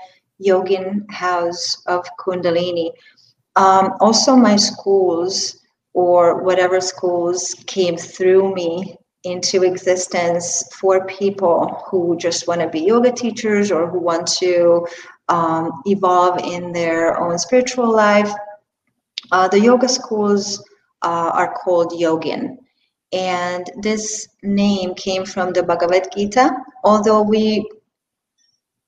Yogin 0.45 1.09
House 1.11 1.81
of 1.87 2.05
Kundalini. 2.19 2.91
Um, 3.55 3.93
also, 3.99 4.35
my 4.35 4.55
schools 4.55 5.57
or 5.97 6.43
whatever 6.43 6.79
schools 6.79 7.55
came 7.65 7.97
through 7.97 8.53
me 8.53 8.95
into 9.23 9.63
existence 9.63 10.63
for 10.79 11.07
people 11.07 11.83
who 11.89 12.15
just 12.17 12.47
want 12.47 12.61
to 12.61 12.69
be 12.69 12.81
yoga 12.81 13.11
teachers 13.11 13.71
or 13.71 13.89
who 13.89 13.97
want 13.97 14.27
to 14.27 14.85
um, 15.27 15.81
evolve 15.87 16.37
in 16.43 16.71
their 16.71 17.19
own 17.19 17.35
spiritual 17.39 17.91
life. 17.91 18.31
Uh, 19.31 19.47
the 19.47 19.59
yoga 19.59 19.89
schools 19.89 20.63
uh, 21.01 21.31
are 21.33 21.51
called 21.55 21.91
Yogin. 21.93 22.57
And 23.11 23.65
this 23.81 24.27
name 24.43 24.93
came 24.93 25.25
from 25.25 25.51
the 25.51 25.63
Bhagavad 25.63 26.09
Gita, 26.15 26.51
although 26.83 27.23
we 27.23 27.67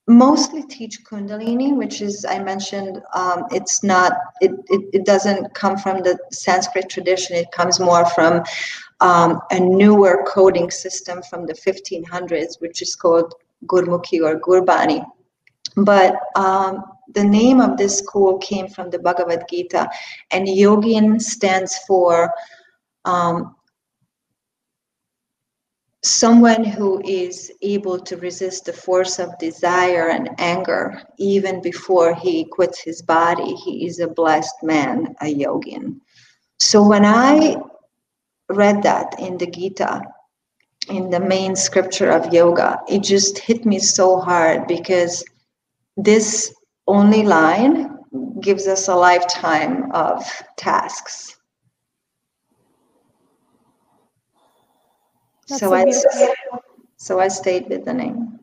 mostly 0.09 0.63
teach 0.63 1.03
kundalini 1.03 1.75
which 1.77 2.01
is 2.01 2.25
i 2.25 2.39
mentioned 2.39 2.99
um, 3.13 3.45
it's 3.51 3.83
not 3.83 4.13
it, 4.41 4.51
it, 4.67 4.81
it, 4.91 5.05
doesn't 5.05 5.53
come 5.53 5.77
from 5.77 6.01
the 6.01 6.17
sanskrit 6.31 6.89
tradition. 6.89 7.35
It 7.35 7.51
comes 7.51 7.79
more 7.79 8.05
from 8.07 8.41
um, 9.01 9.39
a 9.51 9.59
newer 9.59 10.25
coding 10.27 10.71
system 10.71 11.21
from 11.29 11.45
the 11.45 11.53
1500s 11.53 12.59
which 12.59 12.81
is 12.81 12.95
called 12.95 13.35
gurmukhi 13.67 14.19
or 14.25 14.39
gurbani. 14.39 15.05
But 15.75 16.19
um, 16.35 16.83
the 17.13 17.23
name 17.23 17.61
of 17.61 17.77
this 17.77 17.99
school 17.99 18.39
came 18.39 18.67
from 18.67 18.89
the 18.89 18.97
bhagavad 18.97 19.45
gita 19.47 19.89
and 20.31 20.47
yogin 20.47 21.21
stands 21.21 21.77
for 21.87 22.33
um, 23.05 23.55
someone 26.03 26.63
who 26.63 27.01
is 27.03 27.51
able 27.61 27.99
to 27.99 28.15
resist 28.17 28.65
the 28.65 28.73
force 28.73 29.19
of 29.19 29.37
desire 29.37 30.09
and 30.09 30.29
anger 30.37 31.01
even 31.17 31.61
before 31.61 32.15
he 32.15 32.45
quits 32.45 32.79
his 32.79 33.01
body, 33.01 33.53
he 33.55 33.85
is 33.85 33.99
a 33.99 34.07
blessed 34.07 34.55
man, 34.63 35.13
a 35.21 35.25
yogin. 35.25 35.99
So 36.59 36.87
when 36.87 37.05
I 37.05 37.57
read 38.49 38.83
that 38.83 39.19
in 39.19 39.37
the 39.37 39.47
Gita, 39.47 40.01
in 40.89 41.09
the 41.09 41.19
main 41.19 41.55
scripture 41.55 42.09
of 42.09 42.33
yoga, 42.33 42.79
it 42.87 43.03
just 43.03 43.37
hit 43.37 43.65
me 43.65 43.79
so 43.79 44.19
hard 44.19 44.67
because 44.67 45.23
this 45.97 46.53
only 46.87 47.23
line 47.23 47.97
gives 48.41 48.67
us 48.67 48.87
a 48.87 48.95
lifetime 48.95 49.91
of 49.91 50.25
tasks. 50.57 51.38
That's 55.49 55.61
so, 55.61 55.69
so 55.69 55.73
I 55.73 56.33
so 56.97 57.19
I 57.19 57.27
stayed 57.27 57.69
with 57.69 57.85
the 57.85 57.93
name. 57.93 58.39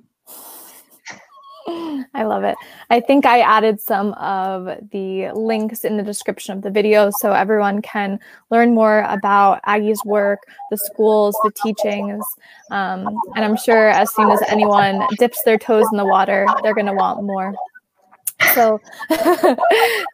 I 2.15 2.23
love 2.23 2.45
it. 2.45 2.57
I 2.91 3.01
think 3.01 3.27
I 3.27 3.41
added 3.41 3.81
some 3.81 4.13
of 4.15 4.67
the 4.93 5.31
links 5.33 5.85
in 5.85 5.97
the 5.97 6.03
description 6.03 6.57
of 6.57 6.63
the 6.63 6.71
video 6.71 7.11
so 7.19 7.33
everyone 7.33 7.83
can 7.83 8.21
learn 8.51 8.75
more 8.75 9.01
about 9.03 9.61
Agi's 9.67 10.01
work, 10.05 10.41
the 10.71 10.77
schools, 10.77 11.37
the 11.43 11.51
teachings. 11.63 12.25
Um, 12.71 13.19
and 13.35 13.45
I'm 13.45 13.57
sure 13.57 13.89
as 13.89 14.15
soon 14.15 14.31
as 14.31 14.41
anyone 14.49 15.03
dips 15.19 15.43
their 15.45 15.59
toes 15.59 15.87
in 15.91 15.99
the 15.99 16.07
water, 16.07 16.47
they're 16.63 16.75
going 16.75 16.87
to 16.87 16.95
want 16.95 17.23
more. 17.25 17.55
So 18.55 18.81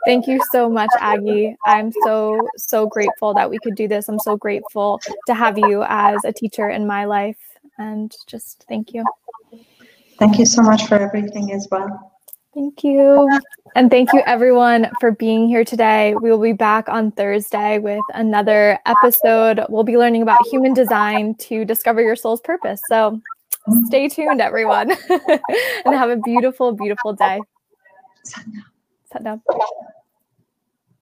thank 0.05 0.27
you 0.27 0.41
so 0.51 0.69
much, 0.69 0.91
Agi. 1.01 1.55
I'm 1.67 1.93
so, 2.05 2.49
so 2.57 2.87
grateful 2.87 3.35
that 3.35 3.49
we 3.49 3.59
could 3.59 3.75
do 3.75 3.89
this. 3.89 4.09
I'm 4.09 4.19
so 4.19 4.37
grateful 4.37 5.01
to 5.27 5.35
have 5.35 5.59
you 5.59 5.85
as 5.89 6.25
a 6.25 6.33
teacher 6.33 6.69
in 6.69 6.87
my 6.87 7.05
life. 7.05 7.39
And 7.79 8.15
just 8.27 8.65
thank 8.69 8.93
you. 8.93 9.05
Thank 10.19 10.39
you 10.39 10.47
so 10.47 10.63
much 10.63 10.87
for 10.87 10.97
everything 10.97 11.53
as 11.53 11.67
well. 11.71 12.13
Thank 12.55 12.85
you. 12.85 13.29
And 13.75 13.91
thank 13.91 14.13
you 14.13 14.21
everyone 14.27 14.91
for 15.01 15.11
being 15.11 15.49
here 15.49 15.65
today. 15.65 16.15
We 16.15 16.31
will 16.31 16.41
be 16.41 16.53
back 16.53 16.89
on 16.89 17.11
Thursday 17.13 17.79
with 17.79 18.03
another 18.13 18.79
episode. 18.85 19.65
We'll 19.71 19.85
be 19.85 19.97
learning 19.97 20.21
about 20.21 20.47
human 20.51 20.75
design 20.75 21.35
to 21.37 21.65
discover 21.65 22.03
your 22.03 22.15
soul's 22.15 22.43
purpose. 22.43 22.83
So 22.89 23.21
stay 23.87 24.09
tuned, 24.09 24.43
everyone, 24.43 24.93
and 25.09 25.95
have 25.95 26.11
a 26.11 26.17
beautiful, 26.17 26.73
beautiful 26.73 27.15
day. 27.15 27.41
Sat 28.25 29.25
down. 29.25 29.43